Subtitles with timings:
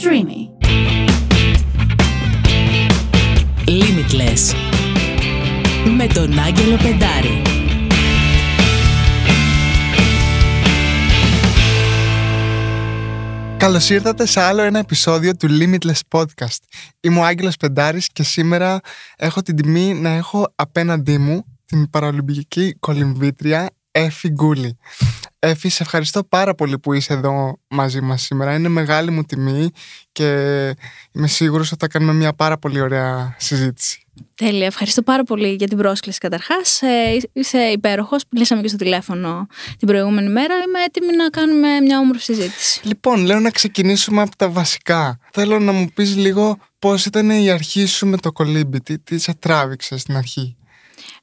[0.00, 0.40] Streamy.
[3.66, 4.54] Limitless
[5.96, 7.42] με τον Άγγελο Πεντάρη.
[13.56, 16.58] Καλώς ήρθατε σε άλλο ένα επεισόδιο του Limitless Podcast.
[17.00, 18.80] Είμαι ο Άγγελος Πεντάρης και σήμερα
[19.16, 24.78] έχω την τιμή να έχω απέναντί μου την παραολυμπιακή κολυμβήτρια Εφη Γκούλη.
[25.38, 28.54] Εφη, σε ευχαριστώ πάρα πολύ που είσαι εδώ μαζί μας σήμερα.
[28.54, 29.70] Είναι μεγάλη μου τιμή
[30.12, 30.26] και
[31.12, 34.02] είμαι σίγουρος ότι θα κάνουμε μια πάρα πολύ ωραία συζήτηση.
[34.34, 34.66] Τέλεια.
[34.66, 36.82] Ευχαριστώ πάρα πολύ για την πρόσκληση καταρχάς.
[36.82, 38.22] Ε, είσαι υπέροχος.
[38.30, 39.46] Μιλήσαμε και στο τηλέφωνο
[39.78, 40.54] την προηγούμενη μέρα.
[40.54, 42.80] Είμαι έτοιμη να κάνουμε μια όμορφη συζήτηση.
[42.82, 45.18] Λοιπόν, λέω να ξεκινήσουμε από τα βασικά.
[45.32, 49.18] Θέλω να μου πεις λίγο πώς ήταν η αρχή σου με το κολύμπι, τι, τι
[49.18, 50.56] σε τράβηξε στην αρχή;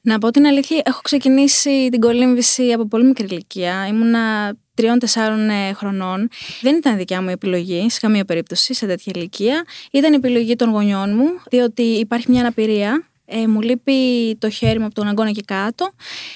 [0.00, 3.86] Να πω την αλήθεια, έχω ξεκινήσει την κολύμβηση από πολύ μικρή ηλικία.
[3.86, 6.28] Ήμουνα τριών-τεσσάρων ε, χρονών.
[6.60, 9.64] Δεν ήταν δικιά μου επιλογή σε καμία περίπτωση σε τέτοια ηλικία.
[9.90, 13.08] Ήταν επιλογή των γονιών μου, διότι υπάρχει μια αναπηρία.
[13.24, 15.90] Ε, μου λείπει το χέρι μου από τον αγκώνα και κάτω.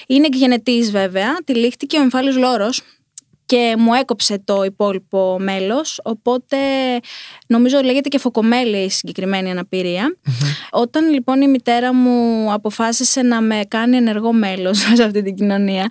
[0.07, 1.37] Είναι εκγενετής βέβαια.
[1.45, 2.81] Τη λήχτηκε ο εμφάλιος λόρος
[3.51, 6.57] και μου έκοψε το υπόλοιπο μέλος, οπότε
[7.47, 9.53] νομίζω λέγεται και φωκομέλη η συγκεκριμένη
[10.71, 15.89] Όταν λοιπόν η μητέρα μου αποφάσισε να με κάνει ενεργό μέλος σε αυτή την κοινωνία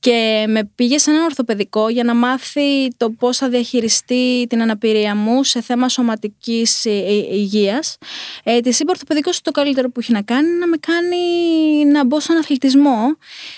[0.00, 5.14] και με πήγε σε ένα ορθοπαιδικό για να μάθει το πώς θα διαχειριστεί την αναπηρία
[5.14, 6.84] μου σε θέμα σωματικής
[7.30, 7.98] υγείας.
[8.44, 12.20] Ε, τη είπε ορθοπαιδικός το καλύτερο που έχει να κάνει να με κάνει να μπω
[12.20, 13.16] στον αθλητισμό.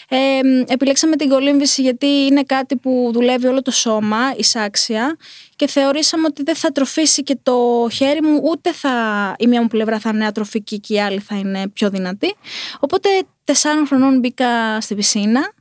[0.09, 0.19] Ε,
[0.67, 5.17] επιλέξαμε την κολύμβηση γιατί είναι κάτι που δουλεύει όλο το σώμα, εισάξια
[5.57, 8.91] και θεωρήσαμε ότι δεν θα τροφήσει και το χέρι μου ούτε θα,
[9.39, 12.35] η μία μου πλευρά θα είναι ατροφική και η άλλη θα είναι πιο δυνατή.
[12.81, 13.09] Οπότε
[13.45, 15.53] τεσσάρων χρονών μπήκα στη πισίνα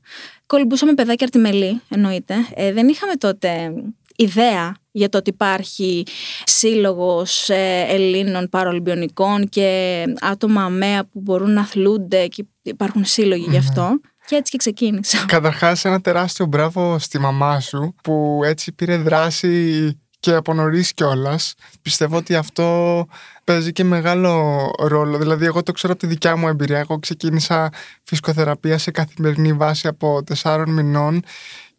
[0.46, 2.36] κολυμπούσαμε παιδάκια αρτιμελή, εννοείται.
[2.56, 3.74] Ε, δεν είχαμε τότε
[4.16, 6.04] ιδέα για το ότι υπάρχει
[6.44, 13.58] σύλλογος ε, Ελλήνων παρολυμπιονικών και άτομα αμαία που μπορούν να αθλούνται και υπάρχουν σύλλογοι γι'
[13.58, 14.00] αυτό.
[14.30, 15.26] Και έτσι και ξεκίνησα.
[15.28, 21.54] Καταρχάς, ένα τεράστιο μπράβο στη μαμά σου που έτσι πήρε δράση και από νωρίς κιόλας.
[21.82, 23.08] Πιστεύω ότι αυτό
[23.44, 25.18] παίζει και μεγάλο ρόλο.
[25.18, 26.80] Δηλαδή, εγώ το ξέρω από τη δικιά μου εμπειρία.
[26.80, 27.70] Εγώ ξεκίνησα
[28.04, 31.24] φυσικοθεραπεία σε καθημερινή βάση από τεσσάρων μηνών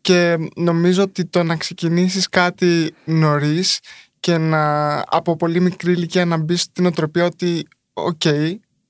[0.01, 3.81] και νομίζω ότι το να ξεκινήσεις κάτι νωρίς
[4.21, 8.25] και να από πολύ μικρή ηλικία να μπεις στη νοοτροπία ότι οκ,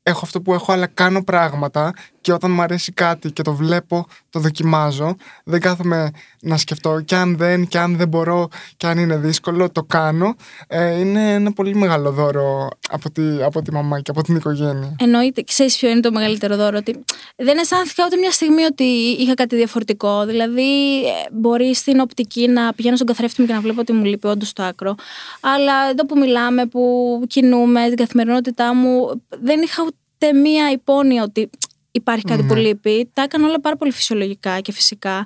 [0.03, 4.07] έχω αυτό που έχω αλλά κάνω πράγματα και όταν μου αρέσει κάτι και το βλέπω,
[4.31, 5.17] το δοκιμάζω.
[5.45, 6.11] Δεν κάθομαι
[6.41, 10.35] να σκεφτώ και αν δεν, και αν δεν μπορώ, και αν είναι δύσκολο, το κάνω.
[10.67, 14.97] Ε, είναι ένα πολύ μεγάλο δώρο από τη, από τη μαμά και από την οικογένεια.
[14.99, 15.43] Εννοείται.
[15.43, 16.77] Ξέρεις ποιο είναι το μεγαλύτερο δώρο.
[16.77, 17.05] Ότι
[17.37, 18.85] δεν αισθάνθηκα ούτε μια στιγμή ότι
[19.19, 20.25] είχα κάτι διαφορετικό.
[20.27, 24.05] Δηλαδή, ε, μπορεί στην οπτική να πηγαίνω στον καθρέφτη μου και να βλέπω ότι μου
[24.05, 24.95] λείπει όντως το άκρο.
[25.41, 26.81] Αλλά εδώ που μιλάμε, που
[27.27, 31.51] κινούμε, την καθημερινότητά μου, δεν είχα ούτε μία υπόνοια ότι
[31.91, 32.61] υπάρχει κάτι που ναι.
[32.61, 33.11] λείπει.
[33.13, 35.25] Τα έκανα όλα πάρα πολύ φυσιολογικά και φυσικά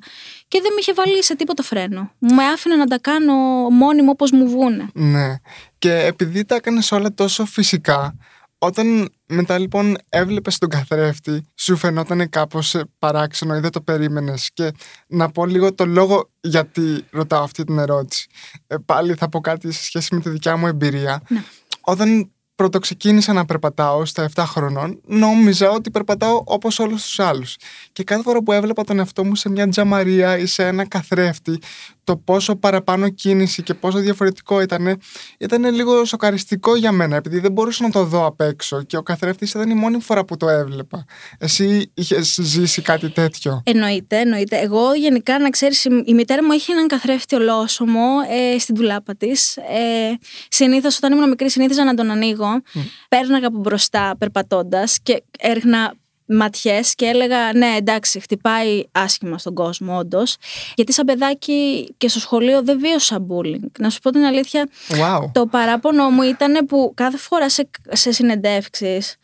[0.49, 2.11] και δεν με είχε βάλει σε τίποτα φρένο.
[2.19, 3.35] Με άφηνε να τα κάνω
[3.71, 4.89] μόνη μου όπως μου βγούνε.
[4.95, 5.35] Ναι.
[5.79, 8.17] Και επειδή τα έκανες όλα τόσο φυσικά,
[8.59, 14.51] όταν μετά λοιπόν έβλεπες τον καθρέφτη, σου φαινόταν κάπως παράξενο ή δεν το περίμενες.
[14.55, 14.73] Και
[15.07, 18.27] να πω λίγο το λόγο γιατί ρωτάω αυτή την ερώτηση.
[18.67, 21.23] Ε, πάλι θα πω κάτι σε σχέση με τη δικιά μου εμπειρία.
[21.29, 21.45] Ναι.
[21.81, 27.57] Όταν πρώτο ξεκίνησα να περπατάω στα 7 χρονών, νόμιζα ότι περπατάω όπως όλους τους άλλους.
[27.93, 31.59] Και κάθε φορά που έβλεπα τον εαυτό μου σε μια τζαμαρία ή σε ένα καθρέφτη,
[32.05, 35.01] το πόσο παραπάνω κίνηση και πόσο διαφορετικό ήταν,
[35.39, 39.03] ήταν λίγο σοκαριστικό για μένα, επειδή δεν μπορούσα να το δω απ' έξω και ο
[39.03, 41.05] καθρέφτης ήταν η μόνη φορά που το έβλεπα.
[41.39, 44.59] Εσύ είχες ζήσει κάτι τέτοιο; Εννοείται, εννοείται.
[44.59, 49.57] Εγώ γενικά, να ξέρεις, η μητέρα μου έχει έναν καθρέφτη ολόσωμο ε, στην τουλάπα της.
[49.57, 52.63] Ε, Συνήθως, όταν ήμουν μικρή, συνήθιζα να τον ανοίγω.
[52.75, 52.79] Mm.
[53.09, 55.95] Πέρναγα από μπροστά περπατώντας και έριχνα
[56.27, 60.37] ματιές και έλεγα ναι εντάξει χτυπάει άσχημα στον κόσμο όντως.
[60.75, 65.31] γιατί σαν παιδάκι και στο σχολείο δεν βίωσα bullying να σου πω την αλήθεια wow.
[65.33, 69.17] το παράπονο μου ήταν που κάθε φορά σε, σε συνεντεύξεις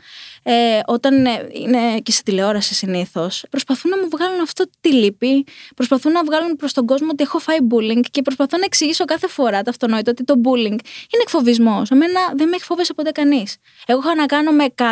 [0.42, 5.46] ε, όταν ε, είναι και σε τηλεόραση συνήθως, προσπαθούν να μου βγάλουν αυτό τη λύπη,
[5.76, 9.28] προσπαθούν να βγάλουν προς τον κόσμο ότι έχω φάει bullying και προσπαθώ να εξηγήσω κάθε
[9.28, 10.78] φορά το αυτονόητο ότι το bullying
[11.10, 11.90] είναι εκφοβισμός.
[11.90, 13.56] Εμένα δεν με εκφοβήσει ποτέ κανείς.
[13.86, 14.86] Εγώ είχα να κάνω με 100.000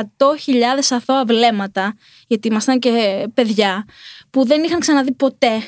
[0.91, 1.97] αθώα βλέμματα,
[2.27, 3.85] γιατί ήμασταν και παιδιά,
[4.31, 5.63] που δεν είχαν ξαναδεί ποτέ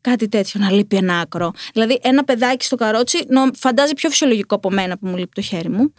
[0.00, 1.52] κάτι τέτοιο, να λείπει ένα άκρο.
[1.72, 5.68] Δηλαδή, ένα παιδάκι στο καρότσι φαντάζει πιο φυσιολογικό από μένα που μου λείπει το χέρι
[5.68, 5.92] μου.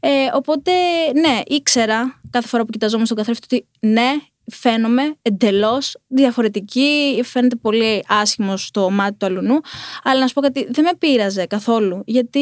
[0.00, 0.70] Ε, οπότε,
[1.14, 4.10] ναι, ήξερα κάθε φορά που κοιταζόμουν στον καθρέφτη ότι ναι,
[4.52, 9.60] φαίνομαι εντελώς διαφορετική, φαίνεται πολύ άσχημο στο μάτι του αλουνού.
[10.02, 12.02] Αλλά να σου πω κάτι, δεν με πείραζε καθόλου.
[12.06, 12.40] Γιατί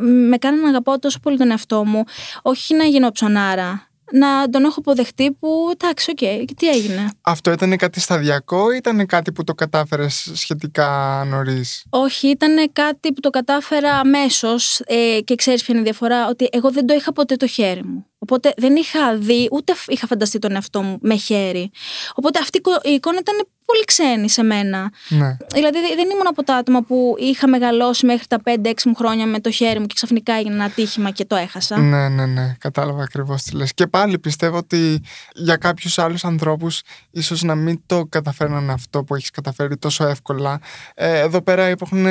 [0.00, 2.02] με κάνει να αγαπάω τόσο πολύ τον εαυτό μου.
[2.42, 7.10] Όχι να γίνω ψωνάρα, να τον έχω αποδεχτεί που εντάξει, ok, okay, τι έγινε.
[7.20, 13.12] Αυτό ήταν κάτι σταδιακό ή ήταν κάτι που το κατάφερες σχετικά νωρίς; Όχι, ήταν κάτι
[13.12, 16.94] που το κατάφερα αμέσως ε, και ξέρεις ποια είναι η διαφορά, ότι εγώ δεν το
[16.94, 18.06] είχα ποτέ το χέρι μου.
[18.18, 21.70] Οπότε δεν είχα δει, ούτε είχα φανταστεί τον εαυτό μου με χέρι.
[22.14, 24.92] Οπότε αυτή η εικόνα ήταν πολύ ξένη σε μένα.
[25.08, 25.36] Ναι.
[25.52, 29.40] Δηλαδή δεν ήμουν από τα άτομα που είχα μεγαλώσει μέχρι τα 5-6 μου χρόνια με
[29.40, 31.78] το χέρι μου και ξαφνικά έγινε ένα ατύχημα και το έχασα.
[31.78, 32.54] Ναι, ναι, ναι.
[32.58, 33.74] Κατάλαβα ακριβώς τι λες.
[33.74, 35.02] Και πάλι πιστεύω ότι
[35.34, 40.60] για κάποιους άλλους ανθρώπους ίσως να μην το καταφέρναν αυτό που έχεις καταφέρει τόσο εύκολα.
[40.94, 42.06] Ε, εδώ πέρα υπάρχουν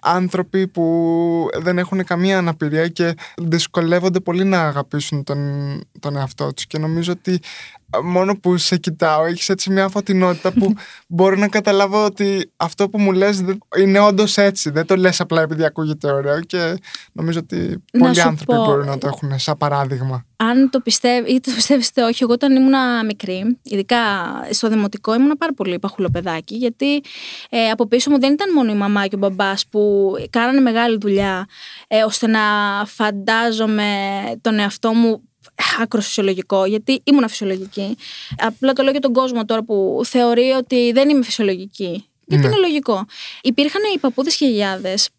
[0.00, 5.38] άνθρωποι που δεν έχουν καμία αναπηρία και δυσκολεύονται πολύ να αγαπήσουν τον,
[6.00, 6.66] τον εαυτό τους.
[6.66, 7.40] Και νομίζω ότι
[8.02, 10.74] μόνο που σε κοιτάω, έχεις έτσι μια φωτεινότητα που
[11.08, 13.44] μπορώ να καταλάβω ότι αυτό που μου λες
[13.78, 14.70] είναι όντως έτσι.
[14.70, 16.78] Δεν το λες απλά επειδή ακούγεται ωραίο και
[17.12, 20.24] νομίζω ότι πολλοί άνθρωποι πω, μπορούν να το έχουν σαν παράδειγμα.
[20.36, 22.74] Αν το πιστεύει ή το πιστεύετε όχι, εγώ όταν ήμουν
[23.06, 23.98] μικρή, ειδικά
[24.50, 27.02] στο δημοτικό, ήμουν πάρα πολύ παχουλοπεδάκι, γιατί
[27.50, 30.98] ε, από πίσω μου δεν ήταν μόνο η μαμά και ο μπαμπάς που κάνανε μεγάλη
[31.00, 31.46] δουλειά
[31.88, 32.40] ε, ώστε να
[32.86, 33.84] φαντάζομαι
[34.40, 35.22] τον εαυτό μου
[35.80, 37.96] άκρο φυσιολογικό, γιατί ήμουν φυσιολογική.
[38.38, 42.04] Απλά το λέω για τον κόσμο τώρα που θεωρεί ότι δεν είμαι φυσιολογική.
[42.26, 42.48] Γιατί ναι.
[42.48, 43.04] είναι λογικό.
[43.42, 44.64] Υπήρχαν οι παππούδες και οι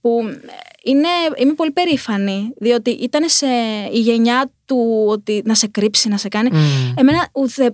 [0.02, 0.20] που
[0.84, 3.48] είναι, είμαι πολύ περήφανη, διότι ήταν σε
[3.92, 6.50] η γενιά του ότι να σε κρύψει, να σε κάνει.
[6.54, 6.94] Mm.
[6.96, 7.30] Εμένα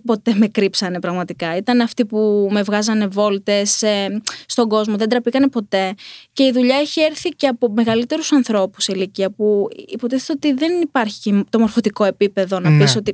[0.06, 1.58] ποτέ με κρύψανε πραγματικά.
[1.58, 5.94] Ήταν αυτοί που με βγάζανε βόλτες ε, στον κόσμο, δεν τραπήκανε ποτέ.
[6.34, 10.82] Και η δουλειά έχει έρθει και από μεγαλύτερους ανθρώπους σε ηλικία που υποτίθεται ότι δεν
[10.82, 13.00] υπάρχει το μορφωτικό επίπεδο να πεις ναι.
[13.00, 13.14] ότι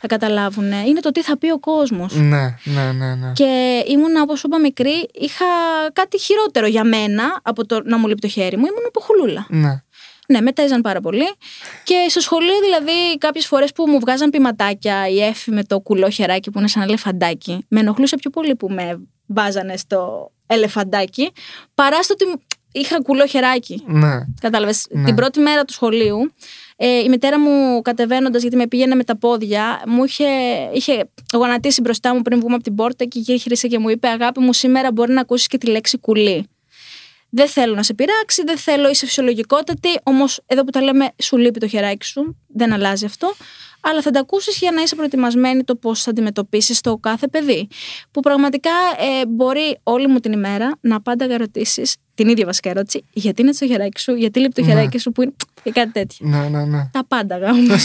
[0.00, 0.72] θα καταλάβουν.
[0.72, 2.14] Είναι το τι θα πει ο κόσμος.
[2.14, 3.32] Ναι, ναι, ναι, ναι.
[3.32, 5.44] Και ήμουν, όπως είπα, μικρή, είχα
[5.92, 8.66] κάτι χειρότερο για μένα από το να μου λείπει το χέρι μου.
[8.66, 9.46] Ήμουν από χουλούλα.
[9.48, 9.82] Ναι.
[10.30, 11.34] Ναι, με τέζαν πάρα πολύ.
[11.84, 16.10] Και στο σχολείο, δηλαδή, κάποιες φορές που μου βγάζαν πηματάκια, η έφη με το κουλό
[16.10, 21.32] χεράκι που είναι σαν ελεφαντάκι, με ενοχλούσε πιο πολύ που με βάζανε στο ελεφαντάκι,
[21.74, 22.42] παρά στο ότι
[22.72, 23.82] είχα κουλό χεράκι.
[23.86, 24.18] Ναι.
[24.40, 24.86] Κατάλαβες.
[24.90, 25.04] Ναι.
[25.04, 26.32] Την πρώτη μέρα του σχολείου,
[26.80, 30.24] ε, η μητέρα μου κατεβαίνοντας, γιατί με πήγαινε με τα πόδια, μου είχε,
[30.72, 34.40] είχε γονατίσει μπροστά μου πριν βγούμε από την πόρτα και γύρισε και μου είπε: Αγάπη
[34.40, 36.48] μου, σήμερα μπορεί να ακούσεις και τη λέξη κουλή.
[37.30, 39.88] Δεν θέλω να σε πειράξει, δεν θέλω, είσαι φυσιολογικότατη.
[40.02, 42.36] Όμως, εδώ που τα λέμε, σου λείπει το χεράκι σου.
[42.46, 43.34] Δεν αλλάζει αυτό.
[43.80, 47.68] Αλλά θα τα ακούσεις για να είσαι προετοιμασμένη το πώς θα αντιμετωπίσεις το κάθε παιδί.
[48.10, 51.82] Που πραγματικά ε, μπορεί όλη μου την ημέρα να πάντα ερωτήσει
[52.14, 53.04] την ίδια βασικά ερώτηση.
[53.12, 54.68] Γιατί είναι το χεράκι σου, γιατί λείπει το ναι.
[54.68, 55.34] χεράκι σου, που είναι.
[55.62, 56.28] Και κάτι τέτοιο.
[56.28, 56.88] Ναι, ναι, ναι.
[56.92, 57.74] Τα πάντα όμω.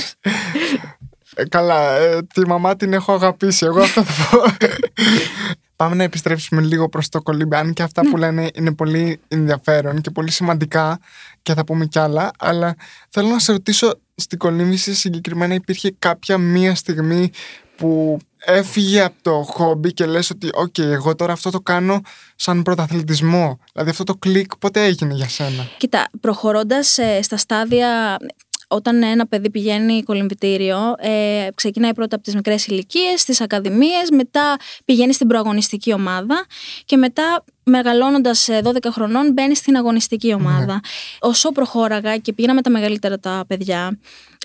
[1.35, 3.65] Ε, καλά, ε, τη μαμά την έχω αγαπήσει.
[3.65, 4.43] Εγώ αυτό θα πω.
[5.75, 8.25] Πάμε να επιστρέψουμε λίγο προς το κολύμπι, αν και αυτά που ναι.
[8.25, 10.99] λένε είναι πολύ ενδιαφέρον και πολύ σημαντικά
[11.41, 12.75] και θα πούμε κι άλλα, αλλά
[13.09, 17.31] θέλω να σε ρωτήσω, στην κολύμβηση συγκεκριμένα υπήρχε κάποια μία στιγμή
[17.75, 22.01] που έφυγε από το χόμπι και λες ότι οκ, εγώ τώρα αυτό το κάνω
[22.35, 23.59] σαν πρωταθλητισμό.
[23.73, 28.17] Δηλαδή αυτό το κλικ πότε έγινε για σένα; Κοίτα, προχωρώντας ε, στα στάδια
[28.73, 34.55] όταν ένα παιδί πηγαίνει κολυμβητήριο, ε, ξεκινάει πρώτα από τις μικρές ηλικίες, στις ακαδημίες, μετά
[34.85, 36.45] πηγαίνει στην προαγωνιστική ομάδα
[36.85, 40.73] και μετά μεγαλώνοντας 12 χρονών μπαίνει στην αγωνιστική ομάδα.
[40.73, 40.79] Ναι.
[41.19, 43.99] Όσο προχώραγα και πήγαινα με τα μεγαλύτερα τα παιδιά,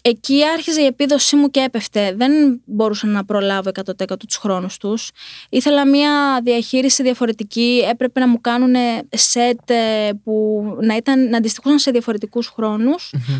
[0.08, 2.14] εκεί άρχιζε η επίδοσή μου και έπεφτε.
[2.16, 3.70] Δεν μπορούσα να προλάβω
[4.08, 5.10] 100% τους χρόνους τους.
[5.48, 7.84] Ήθελα μια διαχείριση διαφορετική.
[7.90, 8.74] Έπρεπε να μου κάνουν
[9.10, 12.52] σετ ε, που να, ήταν, να αντιστοιχούσαν σε διαφορετικούς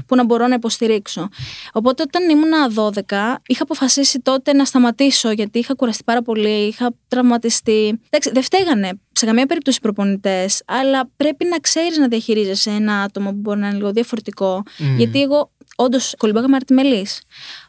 [0.07, 1.29] που να μπορώ να υποστηρίξω.
[1.73, 6.95] Οπότε όταν ήμουν 12, είχα αποφασίσει τότε να σταματήσω γιατί είχα κουραστεί πάρα πολύ, είχα
[7.09, 8.01] τραυματιστεί.
[8.07, 13.31] Εντάξει, δεν φταίγανε σε καμία περίπτωση προπονητές, αλλά πρέπει να ξέρεις να διαχειρίζεσαι ένα άτομο
[13.31, 14.63] που μπορεί να είναι λίγο διαφορετικό.
[14.97, 17.07] Γιατί εγώ όντως κολυμπάγαμε αρτιμελή.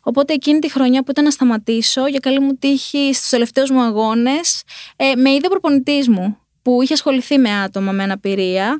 [0.02, 3.82] Οπότε εκείνη τη χρονιά που ήταν να σταματήσω, για καλή μου τύχη στους τελευταίους μου
[3.82, 4.64] αγώνες,
[4.96, 6.38] ε, με είδε προπονητής μου
[6.70, 8.80] που είχε ασχοληθεί με άτομα με αναπηρία.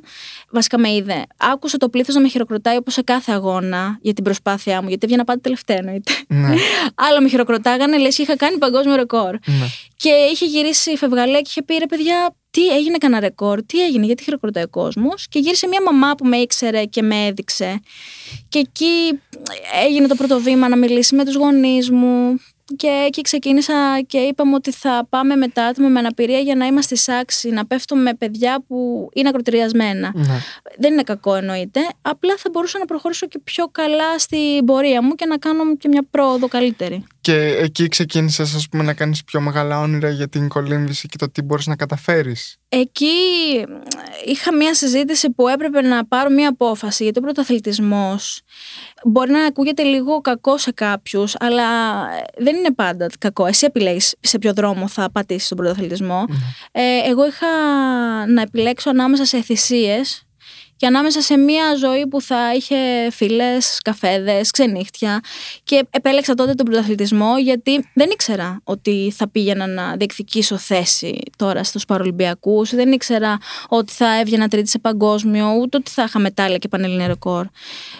[0.50, 1.26] Βασικά με είδε.
[1.36, 5.04] Άκουσα το πλήθος να με χειροκροτάει όπως σε κάθε αγώνα για την προσπάθειά μου, γιατί
[5.04, 6.12] έβγαινα πάντα τελευταία εννοείται.
[6.28, 6.48] Ναι.
[7.08, 9.30] Άλλο με χειροκροτάγανε, λες είχα κάνει παγκόσμιο ρεκόρ.
[9.30, 9.66] Ναι.
[9.96, 13.84] Και είχε γυρίσει η Φευγαλέ και είχε πει ρε παιδιά, τι έγινε, κανένα ρεκόρ, τι
[13.84, 15.26] έγινε, γιατί χειροκροτάει ο κόσμος.
[15.28, 17.80] Και γύρισε μια μαμά που με ήξερε και με έδειξε.
[18.48, 19.20] Και εκεί
[19.86, 22.40] έγινε το πρώτο βήμα να μιλήσει με τους γονείς μου.
[22.76, 26.66] Και εκεί ξεκίνησα και είπαμε ότι θα πάμε με τα άτομα με αναπηρία για να
[26.66, 30.12] είμαστε σάξι, να πέφτουμε με παιδιά που είναι ακροτηριασμένα.
[30.14, 30.40] Ναι.
[30.78, 31.80] Δεν είναι κακό εννοείται.
[32.02, 35.88] Απλά θα μπορούσα να προχωρήσω και πιο καλά στην πορεία μου και να κάνω και
[35.88, 37.04] μια πρόοδο καλύτερη.
[37.20, 41.30] Και εκεί ξεκίνησες, ας πούμε, να κάνεις πιο μεγάλα όνειρα για την κολύμβηση και το
[41.30, 42.56] τι μπορείς να καταφέρεις.
[42.68, 43.06] Εκεί
[44.24, 48.40] είχα μία συζήτηση που έπρεπε να πάρω μία απόφαση γιατί ο πρωταθλητισμός
[49.04, 51.68] μπορεί να ακούγεται λίγο κακό σε κάποιους αλλά
[52.38, 53.46] δεν είναι πάντα κακό.
[53.46, 56.24] Εσύ επιλέγεις σε ποιο δρόμο θα πατήσεις τον πρωταθλητισμό.
[56.72, 57.46] Ε, εγώ είχα
[58.26, 60.24] να επιλέξω ανάμεσα σε θυσίες
[60.80, 65.20] και ανάμεσα σε μια ζωή που θα είχε φίλε, καφέδες, ξενύχτια.
[65.64, 71.64] Και επέλεξα τότε τον πρωταθλητισμό γιατί δεν ήξερα ότι θα πήγαινα να διεκδικήσω θέση τώρα
[71.64, 72.66] στους Παρολυμπιακού.
[72.66, 77.06] Δεν ήξερα ότι θα έβγαινα τρίτη σε παγκόσμιο, ούτε ότι θα είχα μετάλλια και πανελληνία
[77.06, 77.46] ρεκόρ.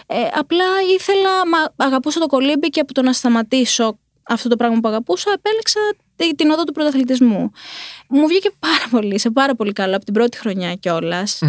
[0.07, 4.79] Ε, απλά ήθελα, μα αγαπούσα το κολύμπι και από το να σταματήσω αυτό το πράγμα
[4.79, 5.79] που αγαπούσα, επέλεξα
[6.35, 7.51] την οδό του πρωταθλητισμού.
[8.09, 11.39] Μου βγήκε πάρα πολύ, σε πάρα πολύ καλό από την πρώτη χρονιά κιόλας.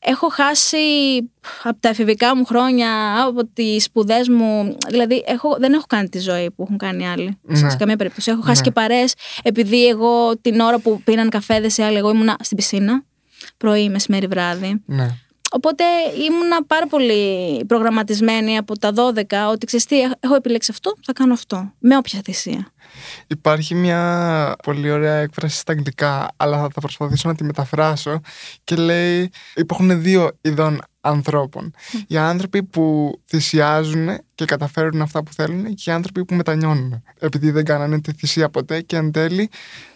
[0.00, 0.76] Έχω χάσει
[1.62, 4.76] από τα εφηβικά μου χρόνια, από τις σπουδές μου.
[4.88, 7.38] Δηλαδή, έχω, δεν έχω κάνει τη ζωή που έχουν κάνει άλλοι.
[7.52, 7.74] Σε ναι.
[7.78, 8.30] καμία περίπτωση.
[8.30, 8.66] Έχω χάσει ναι.
[8.66, 9.04] και παρέ,
[9.42, 13.02] επειδή εγώ την ώρα που πήραν καφέδες ή άλλοι, εγώ ήμουνα στην πισίνα.
[13.56, 14.82] Πρωί, μεσημέρι, βράδυ.
[14.86, 15.08] Ναι.
[15.56, 15.84] Οπότε
[16.28, 21.32] ήμουνα πάρα πολύ προγραμματισμένη από τα 12 ότι ξέρεις τι, έχω επιλέξει αυτό, θα κάνω
[21.32, 21.72] αυτό.
[21.78, 22.72] Με όποια θυσία.
[23.26, 28.20] Υπάρχει μια πολύ ωραία έκφραση στα αγγλικά, αλλά θα προσπαθήσω να τη μεταφράσω
[28.64, 31.74] και λέει υπάρχουν δύο ειδών ανθρώπων.
[32.06, 37.02] Οι άνθρωποι που θυσιάζουν και καταφέρουν αυτά που θέλουν και οι άνθρωποι που μετανιώνουν.
[37.18, 39.50] Επειδή δεν κάνανε τη θυσία ποτέ και εν τέλει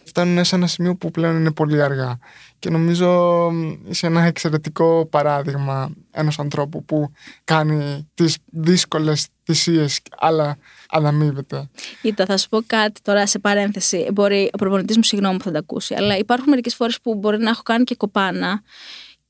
[0.08, 2.18] φτάνουν σε ένα σημείο που πλέον είναι πολύ αργά.
[2.58, 3.50] Και νομίζω
[3.88, 7.12] είσαι ένα εξαιρετικό παράδειγμα ενός ανθρώπου που
[7.44, 10.58] κάνει τις δύσκολες θυσίες αλλά
[10.90, 11.68] αναμείβεται.
[12.02, 14.08] Κοίτα, θα σου πω κάτι τώρα σε παρένθεση.
[14.12, 17.38] Μπορεί ο προπονητής μου, συγγνώμη που θα τα ακούσει, αλλά υπάρχουν μερικές φορές που μπορεί
[17.38, 18.62] να έχω κάνει και κοπάνα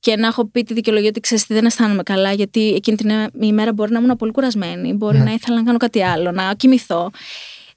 [0.00, 3.72] και να έχω πει τη δικαιολογία ότι ξέρεις δεν αισθάνομαι καλά, γιατί εκείνη την ημέρα
[3.72, 5.24] μπορεί να ήμουν πολύ κουρασμένη, μπορεί ναι.
[5.24, 7.10] να ήθελα να κάνω κάτι άλλο, να κοιμηθώ.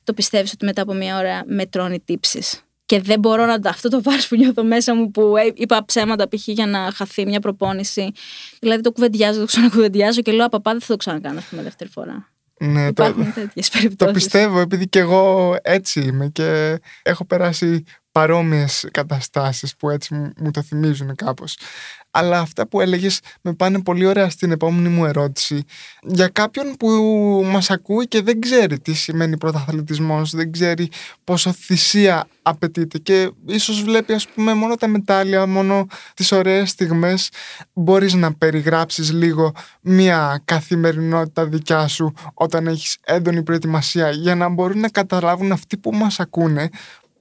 [0.04, 3.70] Το πιστεύεις ότι μετά από μία ώρα με τρώνει τύψεις; Και δεν μπορώ να.
[3.70, 6.48] Αυτό το βάρος που νιώθω μέσα μου που είπα ψέματα π.χ.
[6.48, 8.12] για να χαθεί μια προπόνηση.
[8.60, 11.90] Δηλαδή το κουβεντιάζω, το ξανακουβεντιάζω και λέω Απαπά, δεν θα το ξανακάνω αυτή με δεύτερη
[11.90, 12.30] φορά.
[12.60, 13.96] Ναι, Υπάρχουν το, περιπτώσεις.
[13.96, 20.52] Το πιστεύω επειδή και εγώ έτσι είμαι και έχω περάσει παρόμοιες καταστάσεις που έτσι μου
[20.52, 21.58] το θυμίζουν κάπως.
[22.12, 25.64] Αλλά αυτά που έλεγες με πάνε πολύ ωραία στην επόμενη μου ερώτηση.
[26.02, 26.88] Για κάποιον που
[27.46, 30.90] μας ακούει και δεν ξέρει τι σημαίνει πρωταθλητισμός, δεν ξέρει
[31.24, 37.30] πόσο θυσία απαιτείται και ίσως βλέπει ας πούμε μόνο τα μετάλλια, μόνο τις ωραίες στιγμές,
[37.74, 44.80] μπορείς να περιγράψεις λίγο μια καθημερινότητα δικιά σου όταν έχεις έντονη προετοιμασία για να μπορούν
[44.80, 46.70] να καταλάβουν αυτοί που μας ακούνε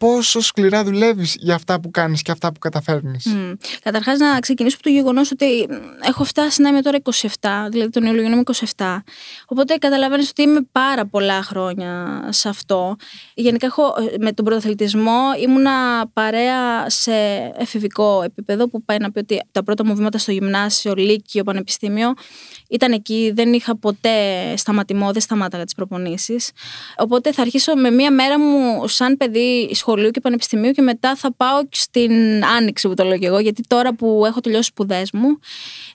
[0.00, 3.26] πόσο σκληρά δουλεύεις για αυτά που κάνεις και αυτά που καταφέρνεις.
[3.35, 3.57] Mm.
[3.83, 5.69] Καταρχάς, να ξεκινήσω από το γεγονός ότι
[6.00, 8.42] έχω φτάσει να είμαι τώρα 27, δηλαδή τον Ιούλιο είμαι
[8.76, 9.02] 27.
[9.47, 12.97] Οπότε καταλαβαίνεις ότι είμαι πάρα πολλά χρόνια σε αυτό.
[13.35, 17.12] Γενικά, έχω, με τον πρωτοθλητισμό ήμουνα παρέα σε
[17.57, 22.14] εφηβικό επίπεδο που πάει να πει ότι τα πρώτα μου βήματα στο γυμνάσιο, λύκειο, πανεπιστήμιο
[22.71, 23.33] ήταν εκεί.
[23.35, 24.11] Δεν είχα ποτέ
[24.57, 26.50] σταματημό, δεν σταμάταγα τι προπονήσεις.
[26.97, 31.33] Οπότε θα αρχίσω με μία μέρα μου σαν παιδί σχολείου και πανεπιστημίου και μετά θα
[31.33, 35.39] πάω στην άνοιξη που το λέω και εγώ, γιατί τώρα που έχω τελειώσει σπουδές μου,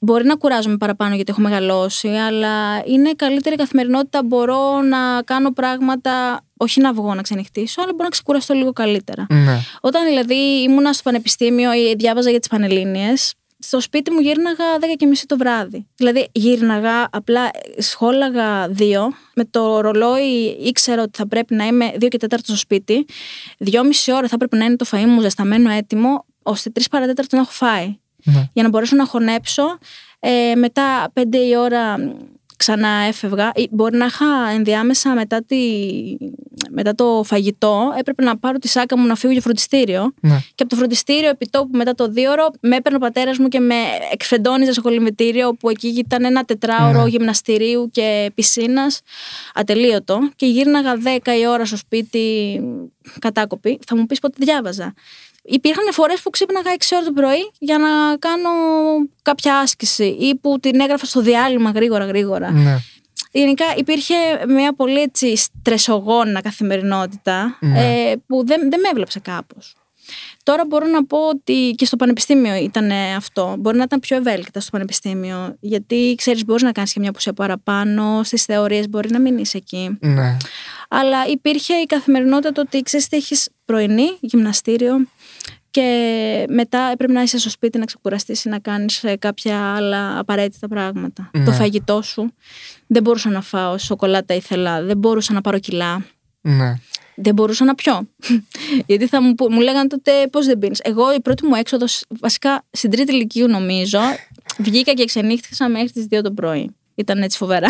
[0.01, 4.23] μπορεί να κουράζομαι παραπάνω γιατί έχω μεγαλώσει, αλλά είναι καλύτερη καθημερινότητα.
[4.23, 9.25] Μπορώ να κάνω πράγματα όχι να βγω να ξενυχτήσω, αλλά μπορώ να ξεκουραστώ λίγο καλύτερα.
[9.29, 9.59] Ναι.
[9.81, 13.33] Όταν δηλαδή ήμουνα στο πανεπιστήμιο ή διάβαζα για τις Πανελλήνιες,
[13.65, 15.87] στο σπίτι μου γύρναγα 10 και μισή το βράδυ.
[15.95, 19.13] Δηλαδή γύρναγα, απλά σχόλαγα δύο.
[19.35, 23.05] Με το ρολόι ήξερα ότι θα πρέπει να είμαι 2 και 4 στο σπίτι.
[23.57, 27.41] Δυόμιση ώρα θα πρέπει να είναι το φαΐ μου ζεσταμένο έτοιμο, ώστε 3 παρατέταρτο να
[27.41, 27.97] έχω φάει.
[28.23, 28.49] Ναι.
[28.53, 29.77] Για να μπορέσω να χωνέψω.
[30.19, 31.95] Ε, μετά 5 η ώρα
[32.57, 33.51] ξανά έφευγα.
[33.69, 35.57] Μπορεί να είχα ενδιάμεσα μετά, τη,
[36.69, 40.13] μετά το φαγητό, έπρεπε να πάρω τη σάκα μου να φύγω για φροντιστήριο.
[40.21, 40.39] Ναι.
[40.55, 43.59] Και από το φροντιστήριο, επί τόπου μετά το δίωρο, με έπαιρνε ο πατέρας μου και
[43.59, 43.75] με
[44.11, 47.09] εκφεντώνιζε στο κολυμβητήριο, όπου εκεί ήταν ένα τετράωρο ναι.
[47.09, 49.01] γυμναστηρίου και πισίνας,
[49.53, 50.19] ατελείωτο.
[50.35, 50.93] Και γύρναγα
[51.23, 52.59] 10 η ώρα στο σπίτι
[53.19, 53.79] κατάκοπη.
[53.87, 54.93] Θα μου πεις πότε διάβαζα.
[55.47, 58.49] Υπήρχαν φορές που ξύπναγα 6 ώρα το πρωί για να κάνω
[59.21, 62.51] κάποια άσκηση ή που την έγραφα στο διάλειμμα γρήγορα γρήγορα.
[62.51, 62.77] Ναι.
[63.31, 64.15] Γενικά υπήρχε
[64.47, 68.09] μια πολύ έτσι στρεσογόνα καθημερινότητα ναι.
[68.09, 69.75] ε, που δεν, δεν με έβλεψε κάπως.
[70.43, 73.55] Τώρα μπορώ να πω ότι και στο πανεπιστήμιο ήταν αυτό.
[73.59, 75.55] Μπορεί να ήταν πιο ευέλικτα στο πανεπιστήμιο.
[75.59, 78.23] Γιατί ξέρεις, μπορείς να κάνεις και μια απουσία παραπάνω.
[78.23, 79.97] Στις θεωρίες μπορεί να μην είσαι εκεί.
[80.01, 80.37] Ναι.
[80.89, 85.07] Αλλά υπήρχε η καθημερινότητα το ότι ξέρεις ότι έχεις πρωινή, γυμναστήριο,
[85.75, 90.19] και μετά έπρεπε να είσαι στο σπίτι να ξεκουραστείς ή να κάνεις ε, κάποια άλλα
[90.19, 91.29] απαραίτητα πράγματα.
[91.31, 91.51] Το Ναι.
[91.51, 92.33] φαγητό σου.
[92.87, 96.05] Δεν μπορούσα να φάω σοκολάτα ήθελα, δεν μπορούσα να πάρω κιλά.
[96.41, 96.73] Ναι.
[97.15, 98.07] Δεν μπορούσα να πιω.
[98.87, 100.79] Γιατί θα μου, πού- μου λέγανε τότε πώς δεν πίνεις.
[100.83, 103.99] Εγώ η πρώτη μου έξοδος, βασικά στην τρίτη ηλικίου νομίζω,
[104.57, 106.75] βγήκα και ξενύχτησα μέχρι τις 2 το πρωί.
[106.95, 107.67] Ήταν έτσι φοβερά.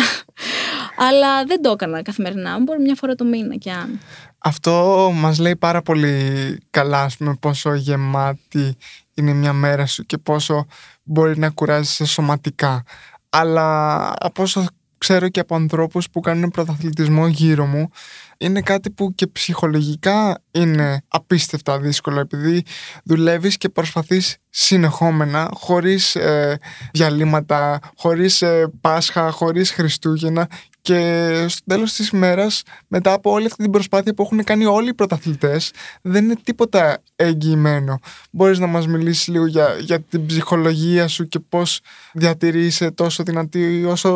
[1.08, 2.58] Αλλά δεν το έκανα καθημερινά.
[2.60, 4.00] Μπορεί μια φορά το μήνα και αν.
[4.46, 8.76] Αυτό μας λέει πάρα πολύ καλά, ας πούμε, πόσο γεμάτη
[9.14, 10.66] είναι μια μέρα σου και πόσο
[11.02, 12.82] μπορεί να κουράζεσαι σωματικά.
[13.30, 14.64] Αλλά από όσο
[14.98, 17.90] ξέρω και από ανθρώπους που κάνουν πρωταθλητισμό γύρω μου,
[18.38, 22.62] είναι κάτι που και ψυχολογικά είναι απίστευτα δύσκολο επειδή
[23.04, 26.58] δουλεύεις και προσπαθείς συνεχόμενα, χωρίς ε,
[26.92, 30.48] διαλύματα, χωρίς ε, Πάσχα, χωρίς Χριστούγεννα
[30.86, 34.88] και στο τέλος της ημέρας, μετά από όλη αυτή την προσπάθεια που έχουν κάνει όλοι
[34.88, 35.70] οι πρωταθλητές,
[36.02, 37.98] δεν είναι τίποτα εγγυημένο.
[38.30, 41.80] Μπορείς να μας μιλήσεις λίγο για, για την ψυχολογία σου και πώς
[42.12, 44.10] διατηρείσαι τόσο δυνατή όσο,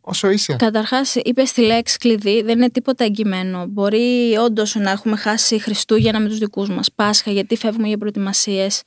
[0.00, 3.65] όσο είσαι; Καταρχάς, είπες τη λέξη κλειδί, δεν είναι τίποτα εγγυημένο.
[3.68, 8.82] Μπορεί όντως να έχουμε χάσει Χριστούγεννα με τους δικούς μας, Πάσχα, γιατί φεύγουμε για προετοιμασίες,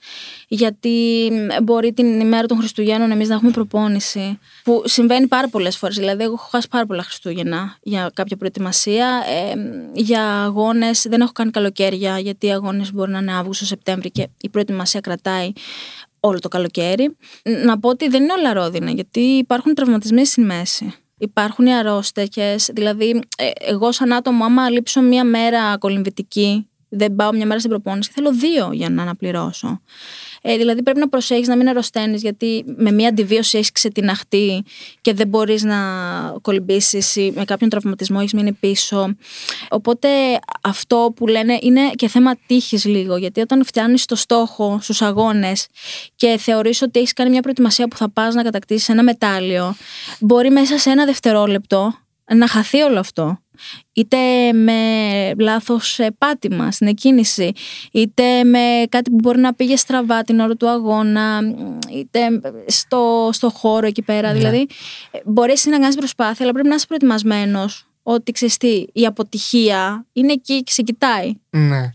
[0.48, 4.40] γιατί μ, μπορεί την ημέρα των Χριστουγέννων εμείς να έχουμε προπόνηση.
[4.64, 5.96] Που συμβαίνει πάρα πολλές φορές.
[5.98, 9.24] Δηλαδή, εγώ έχω χάσει πάρα πολλά Χριστούγεννα για κάποια προετοιμασία.
[9.28, 9.54] Ε,
[9.94, 14.28] για αγώνες, δεν έχω κάνει καλοκαίρια, γιατί οι αγώνες μπορεί να είναι Αύγουστο, Σεπτέμβρη και
[14.42, 15.52] η προετοιμασία κρατάει
[16.20, 17.18] όλο το καλοκαίρι.
[17.66, 20.94] Να πω ότι δεν είναι όλα ρόδινα, γιατί υπάρχουν τραυματισμοί στη μέση.
[21.20, 27.32] Υπάρχουν οι αρρώστεκες, δηλαδή ε, εγώ σαν άτομο άμα λείψω μία μέρα κολυμβητική, δεν πάω
[27.32, 29.82] μια μέρα στην προπόνηση, θέλω δύο για να αναπληρώσω.
[30.42, 34.64] Ε, δηλαδή πρέπει να προσέχεις να μην αρρωσταίνεις γιατί με μια αντιβίωση έχεις ξετιναχτεί
[35.02, 35.78] και δεν μπορείς να
[36.42, 39.16] κολυμπήσεις ή με κάποιον τραυματισμό έχεις μείνει πίσω.
[39.70, 40.10] Οπότε
[40.62, 45.68] αυτό που λένε είναι και θέμα τύχης λίγο γιατί όταν φτιάνεις το στόχο στους αγώνες
[46.16, 49.76] και θεωρείς ότι έχεις κάνει μια προετοιμασία που θα πας να κατακτήσεις ένα μετάλλιο
[50.20, 51.94] μπορεί μέσα σε ένα δευτερόλεπτο
[52.36, 53.40] να χαθεί όλο αυτό
[53.94, 54.74] είτε με
[55.40, 57.52] λάθος ε, πάτημα στην εκκίνηση,
[57.92, 61.40] είτε με κάτι που μπορεί να πήγε στραβά την ώρα του αγώνα,
[61.94, 62.20] είτε
[62.66, 64.34] στο, στο χώρο εκεί πέρα.
[64.34, 64.68] Δηλαδή,
[65.12, 69.06] ε, μπορεί εσύ να κάνεις προσπάθεια, αλλά πρέπει να είσαι προετοιμασμένος ότι ξέρεις τι, η
[69.06, 71.34] αποτυχία είναι εκεί και σε κοιτάει.
[71.50, 71.90] Ναι.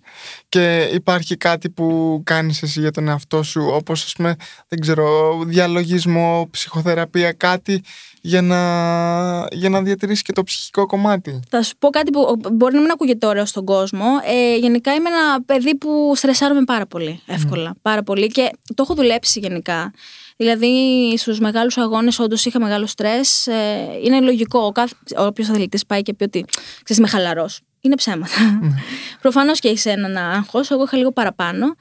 [0.49, 4.37] Και υπάρχει κάτι που κάνεις εσύ για τον εαυτό σου, όπως ας πούμε,
[4.69, 7.83] δεν ξέρω, διαλογισμό, ψυχοθεραπεία, κάτι
[8.21, 8.59] για να,
[9.53, 12.91] για να διατηρήσεις και το ψυχικό κομμάτι; Θα σου πω κάτι που μπορεί να μην
[12.91, 14.07] ακούγεται ωραίο στον κόσμο.
[14.25, 17.75] Ε, γενικά είμαι ένα παιδί που στρεσάρομαι πάρα πολύ εύκολα.
[17.83, 19.93] Πάρα πολύ και το έχω δουλέψει γενικά.
[20.37, 20.69] Δηλαδή
[21.19, 23.47] στους μεγάλους αγώνες, όντως είχα μεγάλο στρες.
[23.47, 23.55] Ε,
[24.05, 24.73] είναι λογικό.
[25.17, 26.45] Όποιος αθλητής πάει και πει ότι
[26.83, 27.61] ξέρεις, είμαι χαλαρός.
[27.85, 28.61] Είναι ψέματα.
[29.23, 30.71] Προφανώς και έχεις έναν άγχος.
[30.71, 31.75] Εγώ είχα λίγο παραπάνω.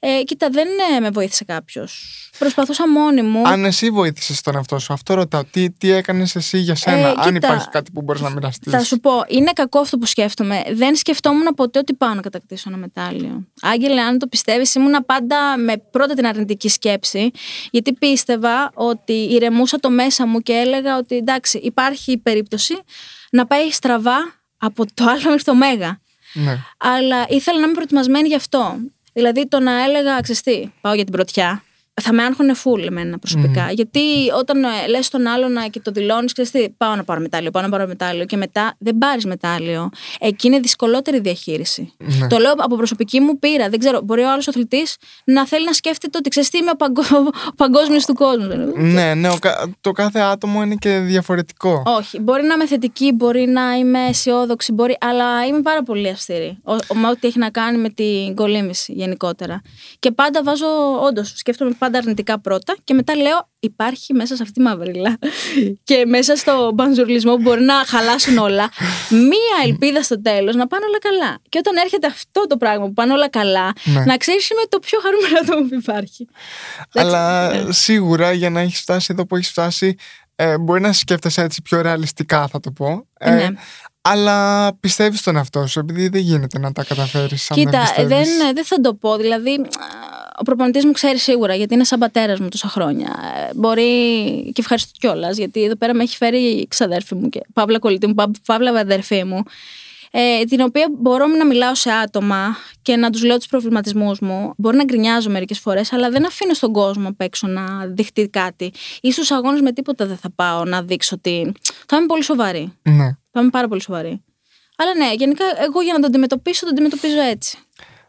[0.00, 2.04] Ε, κοίτα, δεν ε, με βοήθησε κάποιος.
[2.38, 3.48] Προσπαθούσα μόνη μου.
[3.48, 5.44] Αν εσύ βοήθησες τον εαυτό σου, αυτό ρωτάω.
[5.44, 8.72] Τι, τι έκανες εσύ για σένα, Ε, αν κοίτα, υπάρχει κάτι που μπορείς να μοιραστείς;
[8.72, 10.62] Θα σου πω, είναι κακό αυτό που σκέφτομαι.
[10.72, 13.46] Δεν σκεφτόμουν ποτέ ότι πάω να κατακτήσω ένα μετάλλιο.
[13.60, 17.30] Άγγελε, αν το πιστεύεις, ήμουνα πάντα με πρώτα την αρνητική σκέψη,
[17.70, 22.78] γιατί πίστευα ότι ηρεμούσα το μέσα μου και έλεγα ότι εντάξει, υπάρχει περίπτωση
[23.30, 26.00] να πάει στραβά από το άλλο μέχρι το μέγα.
[26.32, 26.58] Ναι.
[26.76, 28.76] Αλλά ήθελα να είμαι προετοιμασμένη γι' αυτό.
[29.12, 31.62] Δηλαδή το να έλεγα, ξεστή, πάω για την πρωτιά,
[32.02, 33.70] θα με άγχωνε φουλ εμένα προσωπικά.
[33.72, 34.00] Γιατί
[34.38, 37.62] όταν ε, λες τον άλλον να- και το δηλώνεις, ξέρεις πάω να πάρω μετάλλιο, πάω
[37.62, 39.88] να πάρω μετάλλιο και μετά δεν πάρεις μετάλλιο.
[40.20, 41.92] Εκεί είναι δυσκολότερη διαχείριση.
[41.98, 42.26] Ναι.
[42.26, 43.68] Το λέω από προσωπική μου πείρα.
[43.68, 46.76] Δεν ξέρω, μπορεί ο άλλος αθλητής να θέλει να σκέφτεται ότι ξέρεις τι είμαι ο,
[46.76, 47.02] παγκο...
[47.50, 48.72] ο παγκόσμιος του κόσμου.
[48.76, 51.82] Ναι, ναι, ο κα- το κάθε άτομο είναι και διαφορετικό.
[51.86, 52.20] Όχι.
[52.20, 56.58] Μπορεί να είμαι θετική, μπορεί να είμαι αισιόδοξη, μπορεί, αλλά είμαι πάρα πολύ αυστηρή.
[56.64, 59.62] Ο, ο, με ό,τι έχει να κάνει με την κολύμβηση γενικότερα.
[59.98, 60.66] Και πάντα βάζω,
[61.02, 65.18] όντως, σκέφτομαι πάντα αρνητικά πρώτα και μετά λέω υπάρχει μέσα σε αυτή τη μαυρίλα
[65.88, 68.70] και μέσα στο μπανζουρλισμό που μπορεί να χαλάσουν όλα
[69.30, 71.38] μία ελπίδα στο τέλος να πάνε όλα καλά.
[71.48, 74.04] Και όταν έρχεται αυτό το πράγμα που πάνε όλα καλά, Ναι.
[74.04, 76.28] να ξέρεις είμαι το πιο χαρούμενο άτομο που υπάρχει.
[76.94, 79.94] Αλλά σίγουρα για να έχεις φτάσει εδώ που έχεις φτάσει,
[80.36, 83.06] ε, μπορεί να σκέφτεσαι έτσι πιο ρεαλιστικά, θα το πω.
[83.18, 83.48] Ε, Ναι.
[84.08, 87.50] Αλλά πιστεύεις στον εαυτό σου, επειδή δεν γίνεται να τα καταφέρεις.
[87.54, 88.52] Κοίτα, δεν, δεν, πιστεύεις.
[88.54, 89.16] δεν θα το πω.
[89.16, 89.60] Δηλαδή,
[90.38, 93.08] ο προπονητής μου ξέρει σίγουρα, γιατί είναι σαν πατέρας μου τόσα χρόνια.
[93.36, 93.82] Ε, Μπορεί
[94.52, 98.06] και ευχαριστώ κιόλας, γιατί εδώ πέρα με έχει φέρει η ξαδέρφη μου και παύλα κολλητή
[98.06, 99.42] μου, πα- παύλα αδερφή μου.
[100.10, 104.52] Ε, την οποία μπορώ να μιλάω σε άτομα και να τους λέω τους προβληματισμούς μου.
[104.56, 108.72] Μπορεί να γκρινιάζω μερικές φορές, αλλά δεν αφήνω στον κόσμο απ' έξω να δειχτεί κάτι.
[109.00, 111.52] Ή στου αγώνε με τίποτα δεν θα πάω να δείξω ότι.
[111.86, 112.72] Θα είμαι πολύ σοβαρή.
[112.82, 113.16] Ναι.
[113.34, 114.24] Θα είμαι πάρα πολύ σοβαρή.
[114.76, 117.58] Αλλά ναι, γενικά εγώ για να το αντιμετωπίσω, το αντιμετωπίζω έτσι.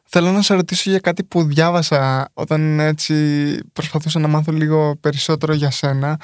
[0.04, 5.54] Θέλω να σε ρωτήσω για κάτι που διάβασα όταν έτσι προσπαθούσα να μάθω λίγο περισσότερο
[5.54, 6.20] για σένα.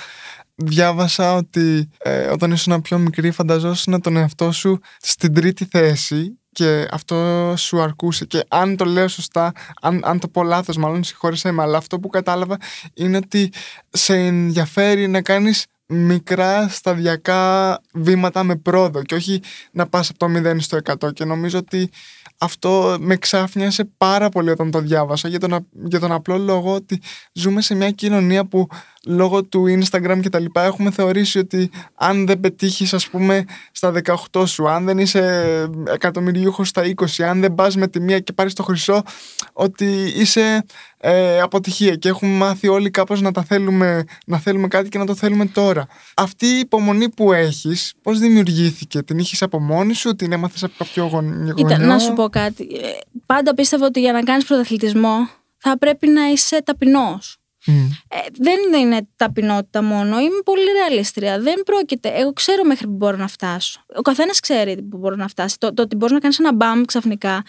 [0.55, 6.87] Διάβασα ότι ε, όταν ήσουν πιο μικρή φανταζόσουν τον εαυτό σου στην τρίτη θέση και
[6.91, 8.25] αυτό σου αρκούσε.
[8.25, 11.99] Και αν το λέω σωστά, αν, αν το πω λάθος, μάλλον συγχώρεσαι με, αλλά αυτό
[11.99, 12.57] που κατάλαβα
[12.93, 13.51] είναι ότι
[13.89, 20.27] σε ενδιαφέρει να κάνεις μικρά σταδιακά βήματα με πρόοδο και όχι να πας από το
[20.49, 21.89] 0 στο 100 και νομίζω ότι
[22.37, 27.01] αυτό με ξάφνιασε πάρα πολύ όταν το διάβασα για τον, για τον απλό λόγο ότι
[27.33, 28.67] ζούμε σε μια κοινωνία που
[29.05, 33.93] λόγω του Instagram και τα λοιπά έχουμε θεωρήσει ότι αν δεν πετύχεις, ας πούμε στα
[34.31, 38.33] 18 σου, αν δεν είσαι εκατομμυριούχος στα 20, αν δεν πας με τη μία και
[38.33, 39.03] πάρεις το χρυσό
[39.53, 40.65] ότι είσαι
[40.97, 45.05] ε, αποτυχία και έχουμε μάθει όλοι κάπως να τα θέλουμε να θέλουμε κάτι και να
[45.05, 45.87] το θέλουμε τώρα.
[46.15, 50.73] Αυτή η υπομονή που έχεις, πώς δημιουργήθηκε, την είχες από μόνη σου, την έμαθες από
[50.77, 51.53] κάποιο γονιό.
[51.53, 52.63] Κοίτα, να σου πω κάτι.
[52.63, 52.87] Ε,
[53.25, 57.40] πάντα πίστευα ότι για να κάνεις πρωταθλητισμό θα πρέπει να είσαι ταπεινός.
[57.65, 60.19] Ε, δεν είναι ταπεινότητα μόνο.
[60.19, 61.39] Είμαι πολύ ρεαλίστρια.
[61.39, 62.09] Δεν πρόκειται.
[62.09, 63.85] Εγώ ξέρω μέχρι που μπορώ να φτάσω.
[63.95, 65.57] Ο καθένας ξέρει που μπορώ να φτάσει.
[65.59, 67.43] Το, το ότι μπορείς να κάνεις ένα μπαμ ξαφνικά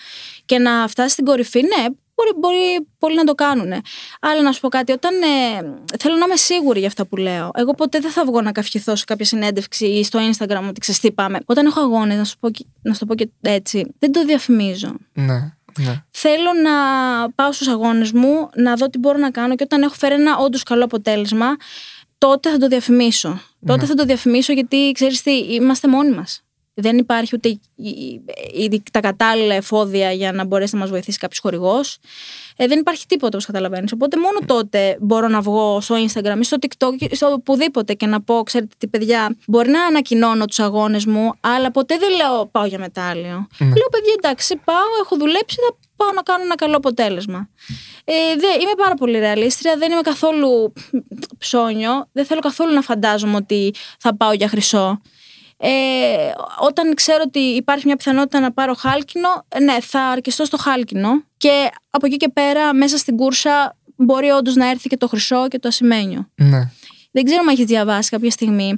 [0.44, 3.72] και να φτάσεις στην κορυφή, ναι, μπορεί, μπορεί πολλοί να το κάνουν.
[4.20, 7.50] Αλλά να σου πω κάτι, όταν ε, θέλω να είμαι σίγουρη για αυτά που λέω.
[7.54, 11.14] Εγώ ποτέ δεν θα βγω να καυχηθώ σε κάποια συνέντευξη ή στο Instagram ότι ξέρεις
[11.14, 11.38] πάμε.
[11.44, 12.48] Όταν έχω αγώνες, να, σου πω,
[12.82, 14.96] να σου το πω και έτσι, δεν το διαφημίζω.
[15.12, 15.56] Ναι.
[15.78, 16.02] Ναι.
[16.10, 16.72] Θέλω να
[17.30, 20.36] πάω στους αγώνες μου, να δω τι μπορώ να κάνω και όταν έχω φέρει ένα
[20.36, 21.56] όντως καλό αποτέλεσμα,
[22.18, 23.40] τότε θα το διαφημίσω.
[23.66, 23.86] Τότε Ναι.
[23.86, 26.42] θα το διαφημίσω γιατί ξέρεις τι, είμαστε μόνοι μας.
[26.74, 27.60] Δεν υπάρχει ούτε η-
[28.54, 31.98] η- τα κατάλληλα εφόδια για να μπορέσει να μας βοηθήσει κάποιος χορηγός.
[32.56, 33.92] Ε, δεν υπάρχει τίποτα όπως καταλαβαίνεις.
[33.92, 38.06] Οπότε μόνο τότε μπορώ να βγω στο Instagram ή στο TikTok ή στο οπουδήποτε και
[38.06, 42.46] να πω, ξέρετε τι παιδιά, μπορεί να ανακοινώνω τους αγώνες μου, αλλά ποτέ δεν λέω
[42.46, 43.46] πάω για μετάλλιο.
[43.58, 43.66] Ναι.
[43.66, 47.48] Λέω παιδιά εντάξει πάω, έχω δουλέψει, θα πάω να κάνω ένα καλό αποτέλεσμα.
[48.04, 50.72] Ε, δε, είμαι πάρα πολύ ρεαλίστρια, δεν είμαι καθόλου
[51.38, 55.00] ψώνιο, δεν θέλω καθόλου να φαντάζομαι ότι θα πάω για χρυσό.
[55.64, 60.56] Ε, όταν ξέρω ότι υπάρχει μια πιθανότητα να πάρω χάλκινο, ε, ναι, θα αρκεστώ στο
[60.56, 65.08] χάλκινο και από εκεί και πέρα μέσα στην κούρσα μπορεί όντως να έρθει και το
[65.08, 66.28] χρυσό και το ασημένιο.
[66.34, 66.70] Ναι.
[67.10, 68.74] Δεν ξέρω αν έχεις διαβάσει κάποια στιγμή.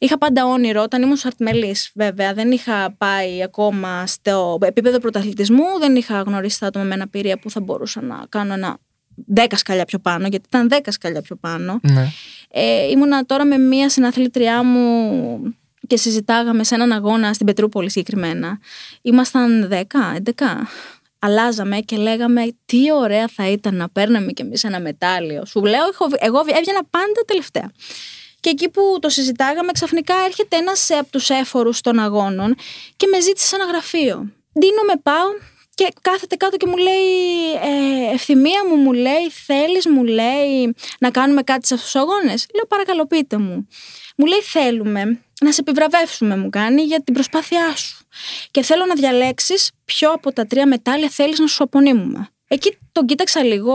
[0.00, 2.34] Είχα πάντα όνειρο όταν ήμουν στου Αρτμελή, βέβαια.
[2.34, 7.50] Δεν είχα πάει ακόμα στο επίπεδο πρωταθλητισμού, δεν είχα γνωρίσει τα άτομα με αναπηρία που
[7.50, 8.78] θα μπορούσα να κάνω ένα
[9.34, 11.80] 10 σκαλιά πιο πάνω, γιατί ήταν 10 σκαλιά πιο πάνω.
[11.82, 12.06] Ναι.
[12.50, 15.56] Ε, ήμουνα τώρα με μία συναθλήτριά μου
[15.88, 18.58] και συζητάγαμε σε έναν αγώνα στην Πετρούπολη συγκεκριμένα.
[19.02, 19.82] Ήμασταν 10,
[20.14, 20.66] 11.
[21.18, 25.44] Αλλάζαμε και λέγαμε τι ωραία θα ήταν να παίρναμε κι εμείς ένα μετάλλιο.
[25.46, 27.70] Σου λέω, έχω- εγώ έβγαινα πάντα τελευταία.
[28.40, 32.54] Και εκεί που το συζητάγαμε, ξαφνικά έρχεται ένας από τους έφορους των αγώνων
[32.96, 34.14] και με ζήτησε ένα γραφείο.
[34.58, 35.26] Ντίνο με πάω
[35.74, 37.04] και κάθεται κάτω και μου λέει
[38.10, 42.46] ε, ευθυμία μου, μου λέει θέλεις, μου λέει να κάνουμε κάτι σε αυτούς τους αγώνες.
[42.54, 43.68] Λέω παρακαλώ πείτε μου.
[44.20, 48.06] Μου λέει θέλουμε να σε επιβραβεύσουμε μου κάνει για την προσπάθειά σου.
[48.50, 52.28] Και θέλω να διαλέξεις ποιο από τα τρία μετάλλια θέλεις να σου απονείμουμε.
[52.48, 53.72] Εκεί τον κοίταξα λίγο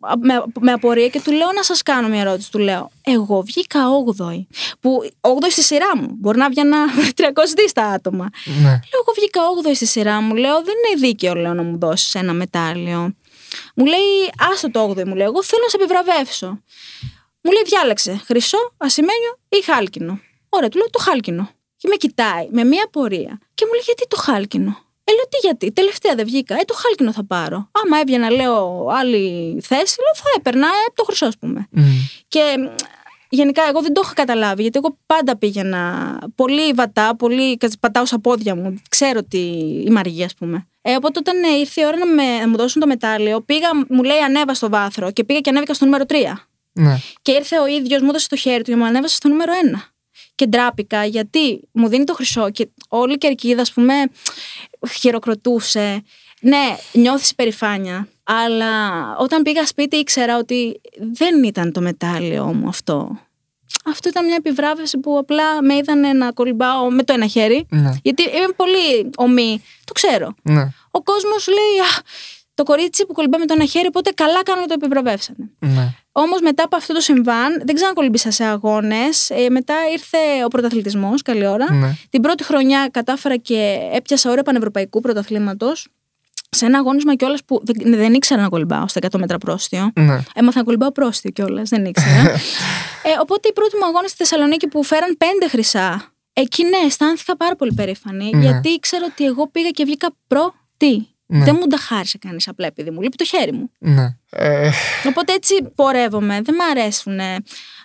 [0.00, 2.50] α, με, με απορία και του λέω να σας κάνω μια ερώτηση.
[2.50, 3.80] Του λέω, εγώ βγήκα
[4.18, 4.46] 8η.
[4.80, 6.08] Που 8η στη σειρά μου.
[6.18, 6.76] Μπορεί να βγαίνα
[7.20, 7.24] 300
[7.68, 8.28] στα άτομα.
[8.44, 8.62] Ναι.
[8.62, 10.34] Λέω, εγώ βγήκα 8η στη σειρά μου.
[10.34, 13.14] Λέω, δεν είναι δίκαιο λέω, να μου δώσεις ένα μετάλλιο.
[13.74, 16.62] Μου λέει, άστο το 8η, μου λέει, εγώ θέλω να σε επιβραβεύσω.
[17.42, 20.20] Μου λέει, διάλεξε χρυσό, ασημένιο ή χάλκινο.
[20.48, 21.50] Ωραία, του λέω το χάλκινο.
[21.76, 25.36] Και με κοιτάει με μία πορεία και μου λέει, γιατί το χάλκινο; Ε, λέω, τι
[25.42, 26.54] γιατί, τελευταία δεν βγήκα.
[26.54, 27.70] Ε, το χάλκινο θα πάρω.
[27.84, 31.68] Άμα έβγαινα, λέω, άλλη θέση, λέω, θα έπαιρνα ε, το χρυσό, ας πούμε.
[31.70, 31.82] Μμ.
[32.28, 32.66] Και μ,
[33.28, 38.06] γενικά εγώ δεν το είχα καταλάβει, γιατί εγώ πάντα πήγαινα πολύ βατά, πολύ κα- πατάω
[38.06, 38.82] στα πόδια μου.
[38.88, 39.38] Ξέρω ότι
[39.86, 40.66] είμαι αργή, ας πούμε.
[40.82, 43.68] Ε, οπότε όταν ε, ήρθε η ώρα να, με, να μου δώσουν το μετάλλιο, πήγα,
[43.88, 46.14] μου λέει ανέβα στο βάθρο και πήγα και ανέβηκα στο νούμερο 3.
[46.72, 46.98] Ναι.
[47.22, 49.80] Και ήρθε ο ίδιος, μου έδωσε το χέρι του και μου ανέβασε στο νούμερο 1.
[50.34, 53.94] Και ντράπηκα γιατί μου δίνει το χρυσό και όλη η κερκίδα, ας πούμε,
[54.90, 56.02] χειροκροτούσε.
[56.40, 58.08] Ναι, νιώθεις υπερηφάνεια.
[58.24, 58.76] Αλλά
[59.16, 60.80] όταν πήγα σπίτι ήξερα ότι
[61.12, 63.18] δεν ήταν το μετάλλιο μου αυτό.
[63.86, 67.66] Αυτό ήταν μια επιβράβευση που απλά με είδανε να κολυμπάω με το ένα χέρι.
[67.68, 67.90] Ναι.
[68.02, 69.62] Γιατί είμαι πολύ ομή.
[69.84, 70.34] Το ξέρω.
[70.42, 70.68] Ναι.
[70.90, 72.02] Ο κόσμος λέει Α,
[72.60, 75.50] το κορίτσι που κολυμπάει με το ένα χέρι, οπότε καλά κάνουν και το επιβραβεύσανε.
[75.58, 75.94] Ναι.
[76.12, 79.30] Όμως μετά από αυτό το συμβάν, δεν ξανακολυμπήσα σε αγώνες.
[79.30, 81.72] Ε, μετά ήρθε ο πρωταθλητισμός, καλή ώρα.
[81.72, 81.92] Ναι.
[82.10, 85.88] Την πρώτη χρονιά κατάφερα και έπιασα ώρα πανευρωπαϊκού πρωταθλήματος.
[86.50, 89.92] Σε ένα αγώνισμα κιόλας που δεν, δεν ήξερα να κολυμπάω στα 100 μέτρα πρόστιο.
[89.94, 90.18] Ναι.
[90.34, 92.20] Έμαθα να κολυμπάω πρόστιο κιόλας, δεν ήξερα.
[93.08, 96.12] ε, οπότε η πρώτη μου αγώνα στη Θεσσαλονίκη που φέραν πέντε χρυσά.
[96.32, 98.30] Εκεί ναι, αισθάνθηκα πάρα πολύ περήφανη.
[98.34, 98.40] Ναι.
[98.40, 101.08] Γιατί ήξερα ότι εγώ πήγα και βγήκα πρώτη.
[101.32, 101.44] Ναι.
[101.44, 103.70] Δεν μου τα χάρισε κανείς απλά επειδή μου λείπει το χέρι μου.
[103.78, 104.16] Ναι.
[104.30, 104.70] Ε,
[105.08, 106.40] Οπότε έτσι πορεύομαι.
[106.42, 107.36] Δεν μ' αρέσουν ε,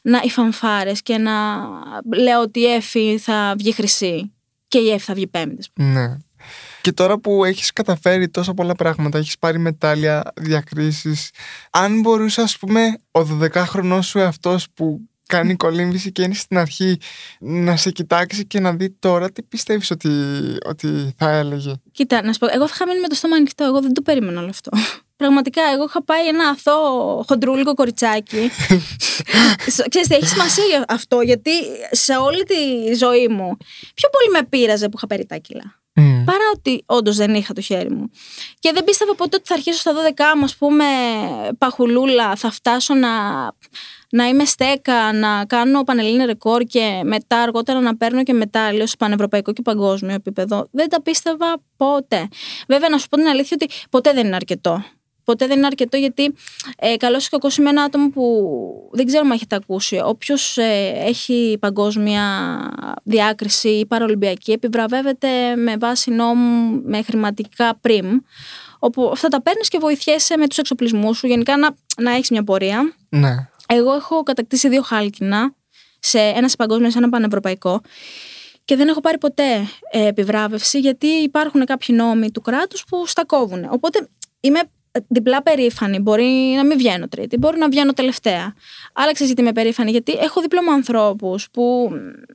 [0.03, 1.33] να, οι φανφάρες και να
[2.17, 4.33] λέω ότι η Εφη θα βγει χρυσή
[4.67, 5.55] και η Εφη θα βγει πέμπτη.
[5.59, 5.89] ας πούμε.
[5.89, 6.15] ναι.
[6.81, 11.29] Και τώρα που έχεις καταφέρει τόσα πολλά πράγματα, έχεις πάρει μετάλλια, διακρίσεις,
[11.71, 16.97] αν μπορούσες ας πούμε ο 12χρονός σου αυτός που κάνει κολύμβηση και είναι στην αρχή
[17.39, 20.09] να σε κοιτάξει και να δει τώρα τι πιστεύεις ότι,
[20.65, 21.73] ότι θα έλεγε.
[21.91, 23.63] Κοίτα, να σου πω, εγώ θα είχα μείνει με το στόμα ανοιχτό.
[23.63, 24.71] Εγώ δεν το περίμενα όλο αυτό.
[25.21, 28.49] Πραγματικά, εγώ είχα πάει ένα αθώο χοντρούλικο κοριτσάκι.
[29.89, 31.51] Ξέρεις, έχει σημασία αυτό, γιατί
[31.91, 33.57] σε όλη τη ζωή μου
[33.93, 35.79] πιο πολύ με πείραζε που είχα πάρει τα κιλά.
[36.25, 36.31] Mm.
[36.31, 38.09] Παρά ότι όντως δεν είχα το χέρι μου.
[38.59, 40.85] Και δεν πίστευα ποτέ ότι θα αρχίσω στα 12 μου, ας πούμε,
[41.57, 43.09] παχουλούλα, θα φτάσω να,
[44.09, 48.95] να είμαι στέκα, να κάνω πανελλήνια ρεκόρ και μετά αργότερα να παίρνω και μετάλλιο σε
[48.97, 50.67] πανευρωπαϊκό και παγκόσμιο επίπεδο.
[50.71, 52.27] Δεν τα πίστευα ποτέ.
[52.67, 54.83] Βέβαια, να σου πω την αλήθεια ότι ποτέ δεν είναι αρκετό.
[55.25, 56.33] Ποτέ δεν είναι αρκετό γιατί
[56.77, 58.49] ε, καλό ή κακό είμαι ένα άτομο που
[58.91, 60.01] δεν ξέρω αν έχετε ακούσει.
[60.03, 62.23] Όποιος ε, έχει παγκόσμια
[63.03, 68.17] διάκριση ή παραολυμπιακή επιβραβεύεται με βάση νόμου με χρηματικά πριμ.
[68.79, 71.27] Όπου αυτά τα παίρνεις και βοηθιέσαι με τους εξοπλισμούς σου.
[71.27, 72.95] Γενικά να, να έχεις μια πορεία.
[73.09, 73.49] Ναι.
[73.67, 75.53] Εγώ έχω κατακτήσει δύο χάλκινα,
[75.99, 77.81] σε ένα σε παγκόσμιο, σε ένα πανευρωπαϊκό.
[78.65, 83.25] Και δεν έχω πάρει ποτέ ε, επιβράβευση, γιατί υπάρχουν κάποιοι νόμοι του κράτους που στα
[83.25, 83.67] κόβουν.
[83.69, 84.07] Οπότε
[84.39, 84.59] είμαι
[85.07, 85.99] διπλά περήφανη.
[85.99, 88.53] Μπορεί να μην βγαίνω τρίτη, μπορεί να βγαίνω τελευταία.
[88.93, 91.91] Άλλαξε γιατί είμαι περήφανη, γιατί έχω δίπλα μου ανθρώπους που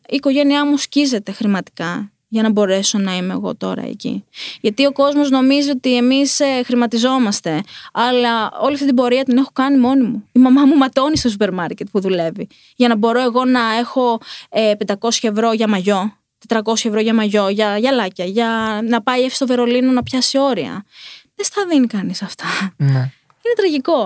[0.09, 4.25] η οικογένειά μου σκίζεται χρηματικά για να μπορέσω να είμαι εγώ τώρα εκεί.
[4.61, 9.51] Γιατί ο κόσμος νομίζει ότι εμείς ε, χρηματιζόμαστε, αλλά όλη αυτή την πορεία την έχω
[9.53, 10.29] κάνει μόνη μου.
[10.33, 14.21] Η μαμά μου ματώνει στο σούπερ μάρκετ που δουλεύει, για να μπορώ εγώ να έχω
[14.49, 16.17] ε, 500 ευρώ για μαγιό,
[16.49, 20.85] 400 ευρώ για μαγιό, για γυαλάκια, για να πάει στο Βερολίνο να πιάσει όρια.
[21.41, 22.45] Δεν στα δίνει κανείς αυτά.
[22.77, 22.89] ναι.
[22.89, 24.03] Είναι τραγικό.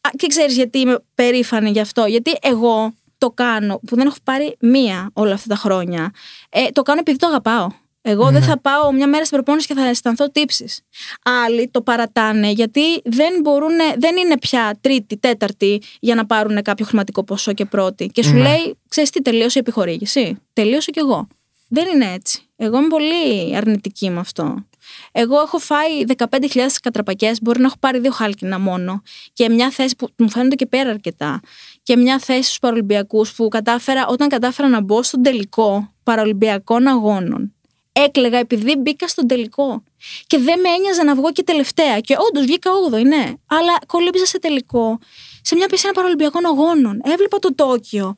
[0.00, 2.04] Α, Και ξέρεις γιατί είμαι περήφανη γι' αυτό.
[2.06, 6.10] Γιατί εγώ το κάνω, που δεν έχω πάρει μία όλα αυτά τα χρόνια,
[6.50, 7.68] ε, το κάνω επειδή το αγαπάω.
[8.02, 10.80] Εγώ δεν θα πάω μια μέρα στην προπόνηση και θα αισθανθώ τύψεις.
[11.22, 16.84] Άλλοι το παρατάνε γιατί δεν, μπορούν, δεν είναι πια τρίτη, τέταρτη για να πάρουν κάποιο
[16.86, 18.06] χρηματικό ποσό και πρώτη.
[18.06, 18.42] Και σου Ναι.
[18.42, 20.38] λέει, ξέρεις τι, τελείωσε η επιχορήγηση.
[20.52, 21.28] Τελείωσε κι εγώ.
[21.68, 22.42] Δεν είναι έτσι.
[22.56, 24.66] Εγώ είμαι πολύ αρνητική με αυτό.
[25.12, 29.02] Εγώ έχω φάει 15.000 κατραπακές, μπορεί να έχω πάρει δύο χάλκινα μόνο.
[29.32, 31.40] Και μια θέση που μου φαίνονται και πέρα αρκετά.
[31.82, 37.50] Και μια θέση στους Παρολυμπιακού που κατάφερα, όταν κατάφερα να μπω στον τελικό Παρολυμπιακών Αγώνων.
[37.92, 39.82] Έκλεγα επειδή μπήκα στον τελικό.
[40.26, 42.00] Και δεν με ένοιαζε να βγω και τελευταία.
[42.00, 43.32] Και όντως βγήκα 8η, ναι.
[43.46, 44.98] Αλλά κολύμπησα σε τελικό
[45.42, 47.00] σε μια πισίνα Παρολυμπιακών Αγώνων.
[47.04, 48.16] Έβλεπα το Τόκιο.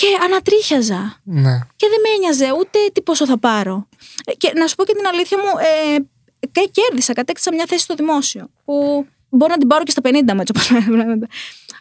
[0.00, 1.20] Και ανατρίχιαζα.
[1.24, 1.58] ναι.
[1.76, 3.88] Και δεν με ένοιαζε ούτε τι πόσο θα πάρω.
[4.24, 5.58] Ε, Και να σου πω και την αλήθεια μου,
[5.94, 5.98] ε,
[6.52, 8.48] και κέρδισα, κατέκτησα μια θέση στο δημόσιο.
[8.64, 11.26] Που μπορώ να την πάρω και στα 50 με έτσι όπως βλέπετε.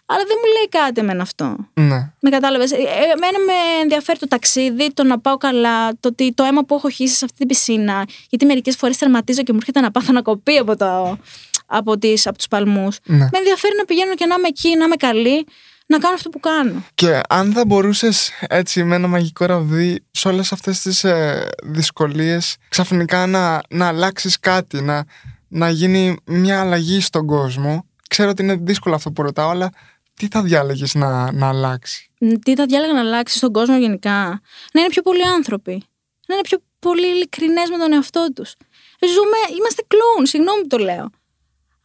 [0.08, 1.56] Αλλά δεν μου λέει κάτι εμένα αυτό.
[1.74, 2.12] ναι.
[2.20, 2.72] Με κατάλαβες.
[2.72, 6.90] Εμένα με ενδιαφέρει το ταξίδι, το να πάω καλά, το, ότι το αίμα που έχω
[6.90, 8.06] χύσει σε αυτή την πισίνα.
[8.30, 11.18] Γιατί μερικές φορές τερματίζω και μου έρχεται να πάθω να κοπεί από, το,
[11.66, 12.98] από, τις, από τους παλμούς.
[13.06, 13.18] Ναι.
[13.18, 15.46] Με ενδιαφέρει να πηγαίνω και να είμαι εκεί, να είμαι καλή,
[15.86, 16.84] να κάνω αυτό που κάνω.
[16.96, 22.56] Και αν θα μπορούσες έτσι με ένα μαγικό ραβδί σε όλες αυτές τις ε, δυσκολίες
[22.70, 25.06] ξαφνικά να, να αλλάξεις κάτι, να,
[25.48, 27.86] να γίνει μια αλλαγή στον κόσμο.
[28.10, 29.70] Ξέρω ότι είναι δύσκολο αυτό που ρωτάω, αλλά
[30.14, 32.12] τι θα διάλεγες να, να αλλάξει;
[32.44, 34.42] τι θα διάλεγα να αλλάξει στον κόσμο γενικά;
[34.74, 35.84] Να είναι πιο πολλοί άνθρωποι.
[36.28, 38.54] Να είναι πιο πολύ ειλικρινές με τον εαυτό τους.
[39.00, 41.10] Ζούμε, είμαστε κλόουν, συγγνώμη που το λέω.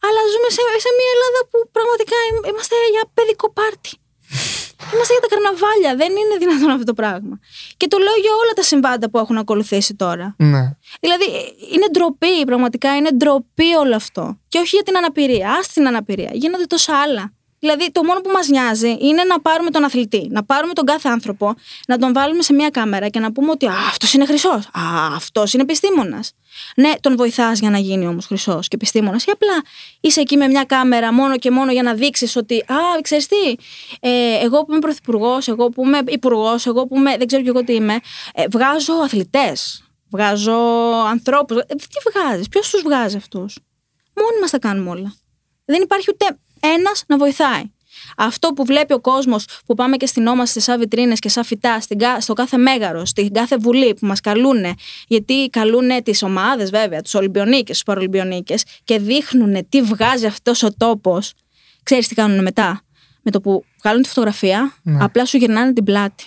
[0.05, 3.91] Αλλά ζούμε σε, σε μια Ελλάδα που πραγματικά ειμ- είμαστε για παιδικό πάρτι.
[4.93, 5.91] Είμαστε για τα καρναβάλια.
[6.01, 7.35] Δεν είναι δυνατόν αυτό το πράγμα.
[7.79, 10.35] Και το λέω για όλα τα συμβάντα που έχουν ακολουθήσει τώρα.
[10.37, 10.63] Ναι,
[10.99, 11.25] Δηλαδή,
[11.73, 14.23] είναι ντροπή, πραγματικά είναι ντροπή όλο αυτό.
[14.47, 15.47] Και όχι για την αναπηρία.
[15.51, 16.29] Α την αναπηρία.
[16.33, 17.33] Γίνονται τόσα άλλα.
[17.63, 21.09] Δηλαδή, το μόνο που μας νοιάζει είναι να πάρουμε τον αθλητή, να πάρουμε τον κάθε
[21.09, 21.55] άνθρωπο,
[21.87, 24.65] να τον βάλουμε σε μια κάμερα και να πούμε ότι αυτός είναι χρυσός.
[24.65, 26.33] Α, αυτός είναι επιστήμονας.
[26.75, 29.61] Ναι, τον βοηθάς για να γίνει όμως χρυσός και επιστήμονας, ή απλά
[29.99, 33.55] είσαι εκεί με μια κάμερα μόνο και μόνο για να δείξεις ότι, Α, ξέρεις τι,
[33.99, 37.49] ε, εγώ που είμαι πρωθυπουργός, εγώ που είμαι υπουργός, εγώ που είμαι, δεν ξέρω κι
[37.49, 37.99] εγώ τι είμαι,
[38.33, 39.83] ε, βγάζω αθλητές.
[40.09, 40.59] Βγάζω
[41.09, 41.57] ανθρώπους.
[41.57, 43.57] Ε, τι βγάζεις, ποιος τους βγάζει αυτούς;
[44.15, 45.13] Μόνοι μας τα κάνουμε όλα.
[45.65, 47.63] Δεν υπάρχει ούτε ένας να βοηθάει.
[48.17, 51.97] Αυτό που βλέπει ο κόσμος που πάμε και στυνόμαστε σαν βιτρίνες και σαν φυτά στην,
[51.97, 54.73] κα- στο κάθε μέγαρο, στην κάθε βουλή που μας καλούνε,
[55.07, 60.73] γιατί καλούνε τις ομάδες βέβαια, τους Ολυμπιονίκες, τους Παρολυμπιονίκες και δείχνουν τι βγάζει αυτός ο
[60.77, 61.33] τόπος.
[61.83, 62.81] Ξέρεις τι κάνουν μετά;
[63.21, 65.03] Με το που βγάλουν τη φωτογραφία, Ναι.
[65.03, 66.23] απλά σου γυρνάνε την πλάτη.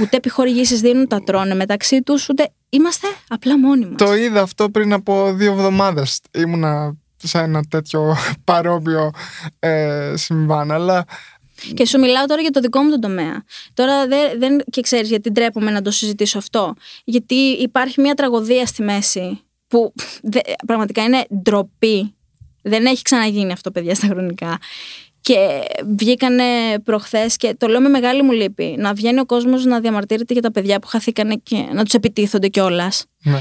[0.00, 2.50] Ούτε επιχορηγήσεις δίνουν, τα τρώνε μεταξύ τους, ούτε.
[2.68, 3.94] Είμαστε απλά μόνοι μας.
[3.96, 6.20] Το είδα αυτό πριν από δύο εβδομάδες.
[6.38, 9.10] Ήμουνα σε ένα τέτοιο παρόμοιο
[9.58, 11.04] ε, συμβάν, αλλά
[11.74, 13.44] Και σου μιλάω τώρα για το δικό μου τον τομέα.
[13.74, 16.74] Τώρα δεν, δεν και ξέρεις γιατί ντρέπομαι να το συζητήσω αυτό.
[17.04, 22.14] Γιατί υπάρχει μια τραγωδία στη μέση που δε, πραγματικά είναι ντροπή.
[22.62, 24.58] Δεν έχει ξαναγίνει αυτό, παιδιά, στα χρονικά.
[25.20, 25.60] Και
[25.96, 26.44] βγήκανε
[26.84, 28.74] προχθές και το λέω με μεγάλη μου λύπη.
[28.78, 32.48] Να βγαίνει ο κόσμος να διαμαρτύρεται για τα παιδιά που χαθήκανε και να τους επιτίθονται
[32.48, 33.04] κιόλας.
[33.22, 33.38] Ναι.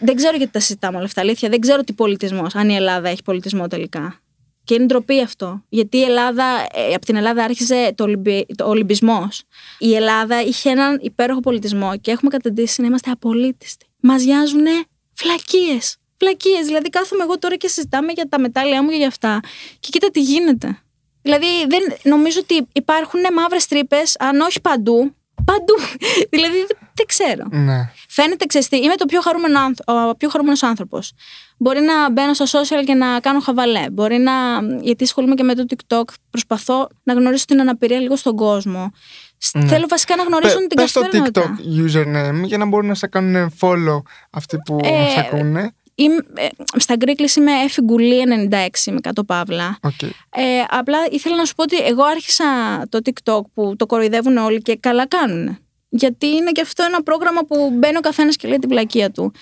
[0.00, 1.20] Δεν ξέρω γιατί τα συζητάμε όλα αυτά.
[1.20, 4.20] Αλήθεια, δεν ξέρω τι πολιτισμός, αν η Ελλάδα έχει πολιτισμό τελικά.
[4.64, 5.64] Και είναι ντροπή αυτό.
[5.68, 8.46] Γιατί η Ελλάδα, ε, από την Ελλάδα άρχισε το, Ολυμπι...
[8.56, 9.42] το Ολυμπισμός.
[9.78, 13.86] Η Ελλάδα είχε έναν υπέροχο πολιτισμό και έχουμε καταντήσει να είμαστε απολύτιστοι.
[14.00, 14.66] Μας γιάζουν
[15.12, 15.96] φλακίες.
[16.16, 16.66] Φλακίες.
[16.66, 19.40] Δηλαδή, κάθομαι εγώ τώρα και συζητάμε για τα μετάλλια μου και για αυτά.
[19.80, 20.78] Και κοίτα τι γίνεται.
[21.22, 25.14] Δηλαδή, δεν, νομίζω ότι υπάρχουν μαύρες τρύπες, αν όχι παντού.
[25.44, 25.74] Παντού.
[26.34, 27.44] δηλαδή, δεν, δεν ξέρω.
[27.50, 27.90] Ναι.
[28.08, 31.12] Φαίνεται, ξεστή, είμαι το πιο, χαρούμενο, άνθρω- ο πιο χαρούμενος άνθρωπος.
[31.56, 33.90] Μπορεί να μπαίνω στα social και να κάνω χαβαλέ.
[33.92, 34.32] Μπορεί να,
[34.80, 38.90] γιατί ασχολούμαι και με το TikTok, προσπαθώ να γνωρίσω την αναπηρία λίγο στον κόσμο.
[39.38, 39.66] Σ- Ναι.
[39.66, 41.58] Θέλω βασικά να γνωρίσουν την Πες το καθημερινότητα.
[41.58, 45.74] TikTok username για να μπορούν να σε κάνουν follow αυτοί που Ε, μας ακούνε.
[46.00, 49.78] Είμαι, ε, στα greeklish είμαι Έφη Γκούλη 96 με κάτω παύλα.
[49.82, 50.02] Οκ.
[50.02, 52.44] Ε, απλά ήθελα να σου πω ότι εγώ άρχισα
[52.88, 55.58] το TikTok που το κοροϊδεύουν όλοι και καλά κάνουν.
[55.88, 59.32] Γιατί είναι και αυτό ένα πρόγραμμα που μπαίνει ο καθένας και λέει τη μαλακία του.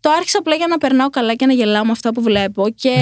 [0.00, 2.70] Το άρχισα απλά για να περνάω καλά και να γελάω με αυτά που βλέπω.
[2.70, 2.94] Και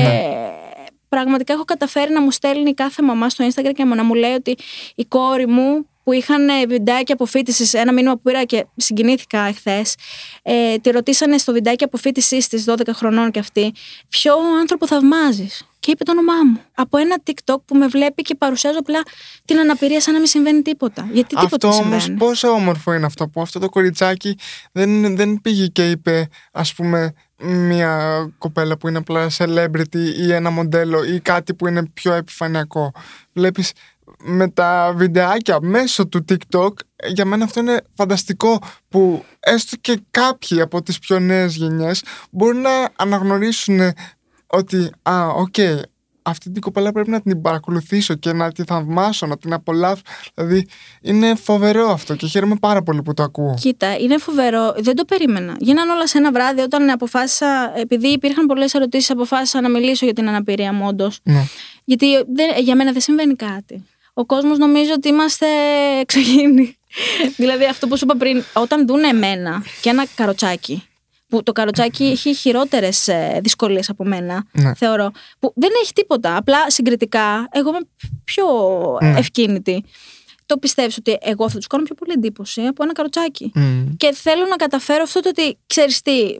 [1.08, 4.56] πραγματικά έχω καταφέρει να μου στέλνει κάθε μαμά στο Instagram και να μου λέει ότι
[4.94, 9.94] η κόρη μου που είχαν ε, βιντεάκι αποφύτησης, ένα μήνυμα που πήρα και συγκινήθηκα εχθές.
[10.42, 13.72] Ε, τη ρωτήσανε στο βιντεάκι αποφύτησής της, 12 χρονών και αυτή,
[14.08, 16.60] ποιο άνθρωπο θαυμάζεις; Και είπε το όνομά μου.
[16.74, 19.02] Από ένα TikTok που με βλέπει και παρουσιάζω απλά
[19.44, 21.08] την αναπηρία σαν να μην συμβαίνει τίποτα.
[21.12, 24.38] Γιατί τίποτα Αυτό δεν όμως, συμβαίνει; πόσο όμορφο είναι αυτό που αυτό το κοριτσάκι
[24.72, 30.50] δεν, δεν πήγε και είπε, ας πούμε, μια κοπέλα που είναι απλά celebrity ή ένα
[30.50, 32.92] μοντέλο ή κάτι που είναι πιο επιφανειακό.
[33.32, 33.72] Βλέπεις
[34.22, 36.70] με τα βιντεάκια μέσω του TikTok,
[37.06, 42.60] για μένα αυτό είναι φανταστικό που έστω και κάποιοι από τις πιο νέες γενιές μπορούν
[42.60, 43.80] να αναγνωρίσουν
[44.46, 45.54] ότι, α, οκ,
[46.22, 50.02] αυτή την κοπέλα πρέπει να την παρακολουθήσω και να τη θαυμάσω, να την απολαύσω.
[50.34, 50.66] Δηλαδή,
[51.00, 53.54] είναι φοβερό αυτό και χαίρομαι πάρα πολύ που το ακούω.
[53.60, 54.74] Κοίτα, είναι φοβερό.
[54.78, 55.56] Δεν το περίμενα.
[55.58, 60.14] Γίνανε όλα σε ένα βράδυ όταν αποφάσισα, επειδή υπήρχαν πολλές ερωτήσεις, αποφάσισα να μιλήσω για
[60.14, 61.20] την αναπηρία μου, όντως.
[61.22, 61.42] Ναι.
[61.84, 63.84] Γιατί δεν, για μένα δεν συμβαίνει κάτι.
[64.18, 65.46] Ο κόσμος νομίζει ότι είμαστε
[66.00, 66.76] εξωγήινοι.
[67.36, 70.82] δηλαδή αυτό που σου είπα πριν, όταν δουν εμένα και ένα καροτσάκι,
[71.28, 73.08] που το καροτσάκι έχει χειρότερες
[73.40, 74.74] δυσκολίες από μένα, Ναι.
[74.74, 75.10] θεωρώ.
[75.38, 76.36] Που δεν έχει τίποτα.
[76.36, 77.78] Απλά συγκριτικά, εγώ είμαι
[78.24, 78.44] πιο
[79.00, 79.18] Ναι.
[79.18, 79.84] ευκίνητη.
[80.46, 83.50] Το πιστεύω ότι εγώ θα τους κάνω πιο πολύ εντύπωση από ένα καροτσάκι.
[83.54, 83.86] Μμ.
[83.96, 86.36] Και θέλω να καταφέρω αυτό το ότι ξέρεις τι.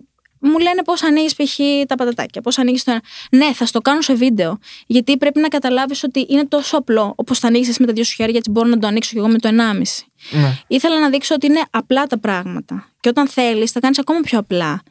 [0.47, 1.59] Μου λένε πώς ανοίγεις π.χ.
[1.87, 3.03] τα πατατάκια, πώς ανοίγεις το ένα.
[3.31, 4.59] Ναι, θα στο κάνω σε βίντεο.
[4.87, 7.13] Γιατί πρέπει να καταλάβεις ότι είναι τόσο απλό.
[7.17, 9.29] Όπως θα ανοίξεις με τα δύο σου χέρια, έτσι μπορώ να το ανοίξω και εγώ
[9.29, 9.83] με το 1,5.
[10.31, 10.59] Ναι.
[10.67, 12.91] Ήθελα να δείξω ότι είναι απλά τα πράγματα.
[13.01, 14.83] Και όταν θέλεις, θα κάνεις ακόμα πιο απλά.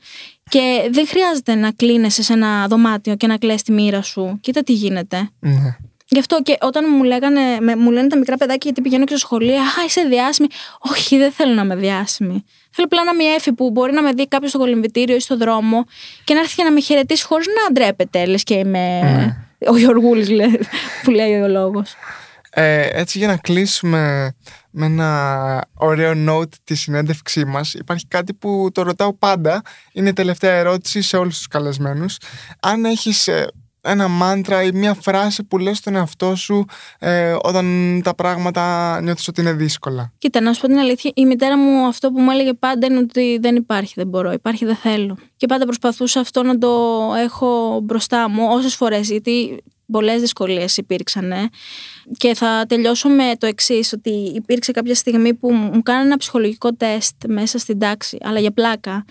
[0.49, 4.37] Και δεν χρειάζεται να κλείνεσαι σε ένα δωμάτιο και να κλαις τη μοίρα σου.
[4.41, 5.29] Κοίτα τι γίνεται.
[5.39, 5.77] Ναι.
[6.07, 9.09] Γι' αυτό και όταν μου, λέγανε, με- μου λένε τα μικρά παιδάκια γιατί πηγαίνω και
[9.09, 10.47] στο σχολείο, Α, είσαι διάσημη.
[10.79, 12.43] Όχι, δεν θέλω να είμαι διάσημη.
[12.71, 15.37] Θέλω απλά να είμαι έφη που μπορεί να με δει κάποιος στο κολυμβητήριο ή στο
[15.37, 15.85] δρόμο
[16.23, 18.99] και να έρθει και να με χαιρετήσει χωρίς να ντρέπεται, λες και είμαι.
[19.67, 20.29] Ο Γιωργούλης
[21.03, 21.95] που λέει ο λόγος.
[22.49, 24.33] Ε, έτσι για να κλείσουμε
[24.71, 29.61] με ένα ωραίο note τη συνέντευξή μας υπάρχει κάτι που το ρωτάω πάντα
[29.93, 32.17] είναι η τελευταία ερώτηση σε όλους τους καλεσμένους
[32.59, 33.47] αν έχεις ε,
[33.85, 36.65] ένα μάντρα ή μια φράση που λες στον εαυτό σου
[36.99, 41.25] ε, όταν τα πράγματα νιώθεις ότι είναι δύσκολα Κοίτα, να σου πω την αλήθεια, η
[41.25, 44.75] μητέρα μου αυτό που μου έλεγε πάντα είναι ότι δεν υπάρχει, δεν μπορώ, υπάρχει, δεν
[44.75, 45.17] θέλω.
[45.37, 46.69] Και πάντα προσπαθούσα αυτό να το
[47.17, 51.31] έχω μπροστά μου όσες φορές, γιατί πολλές δυσκολίες υπήρξαν.
[51.31, 51.49] ε.
[52.17, 56.73] Και θα τελειώσω με το εξής, ότι υπήρξε κάποια στιγμή που μου κάνανε ένα ψυχολογικό
[56.73, 59.05] τεστ μέσα στην τάξη, αλλά για πλάκα.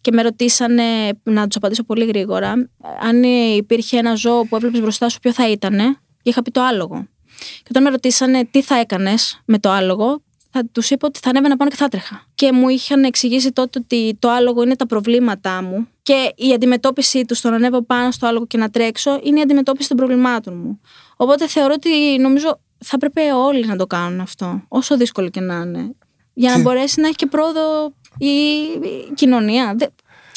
[0.00, 0.82] Και με ρωτήσανε,
[1.22, 3.22] να τους απαντήσω πολύ γρήγορα, αν
[3.56, 5.76] υπήρχε ένα ζώο που έβλεπες μπροστά σου, ποιο θα ήταν.
[6.22, 7.06] Και είχα πει το άλογο.
[7.38, 10.22] Και όταν με ρωτήσανε τι θα έκανες με το άλογο,
[10.56, 12.26] θα τους είπα ότι θα ανέβαινα πάνω και θα έτρεχα.
[12.34, 17.24] Και μου είχαν εξηγήσει τότε ότι το άλογο είναι τα προβλήματά μου και η αντιμετώπιση
[17.24, 20.56] τους στο να ανέβω πάνω στο άλογο και να τρέξω είναι η αντιμετώπιση των προβλημάτων
[20.56, 20.80] μου.
[21.16, 25.54] Οπότε θεωρώ ότι νομίζω θα έπρεπε όλοι να το κάνουν αυτό, όσο δύσκολο και να
[25.54, 25.90] είναι.
[26.34, 29.74] Για να Τι- μπορέσει να έχει και πρόοδο η, η κοινωνία.
[29.78, 29.86] Δε-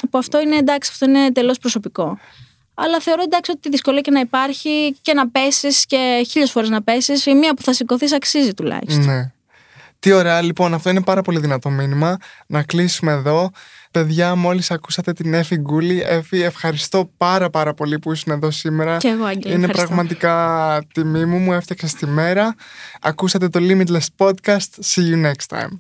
[0.10, 2.18] Που αυτό είναι εντάξει, αυτό είναι τελώ προσωπικό.
[2.74, 6.70] Αλλά θεωρώ εντάξει ότι τη δυσκολία και να υπάρχει και να πέσεις και χίλιες φορές
[6.70, 9.06] να πέσεις, η μία που θα σηκωθείς αξίζει τουλάχιστον.
[9.06, 9.32] Ναι.
[10.00, 12.18] Τι ωραία, λοιπόν, αυτό είναι πάρα πολύ δυνατό μήνυμα.
[12.48, 13.50] Να κλείσουμε εδώ.
[13.92, 16.02] Παιδιά, μόλις ακούσατε την Εφη Γκούλη.
[16.06, 18.98] Εφη, ευχαριστώ πάρα πάρα πολύ που ήσουν εδώ σήμερα.
[18.98, 19.88] Και εγώ, Άγγελε, Είναι ευχαριστώ.
[19.88, 22.56] πραγματικά τιμή μου, μου έφτιαξες τη μέρα.
[23.02, 24.72] Ακούσατε το Limitless Podcast.
[24.86, 25.72] See you next time.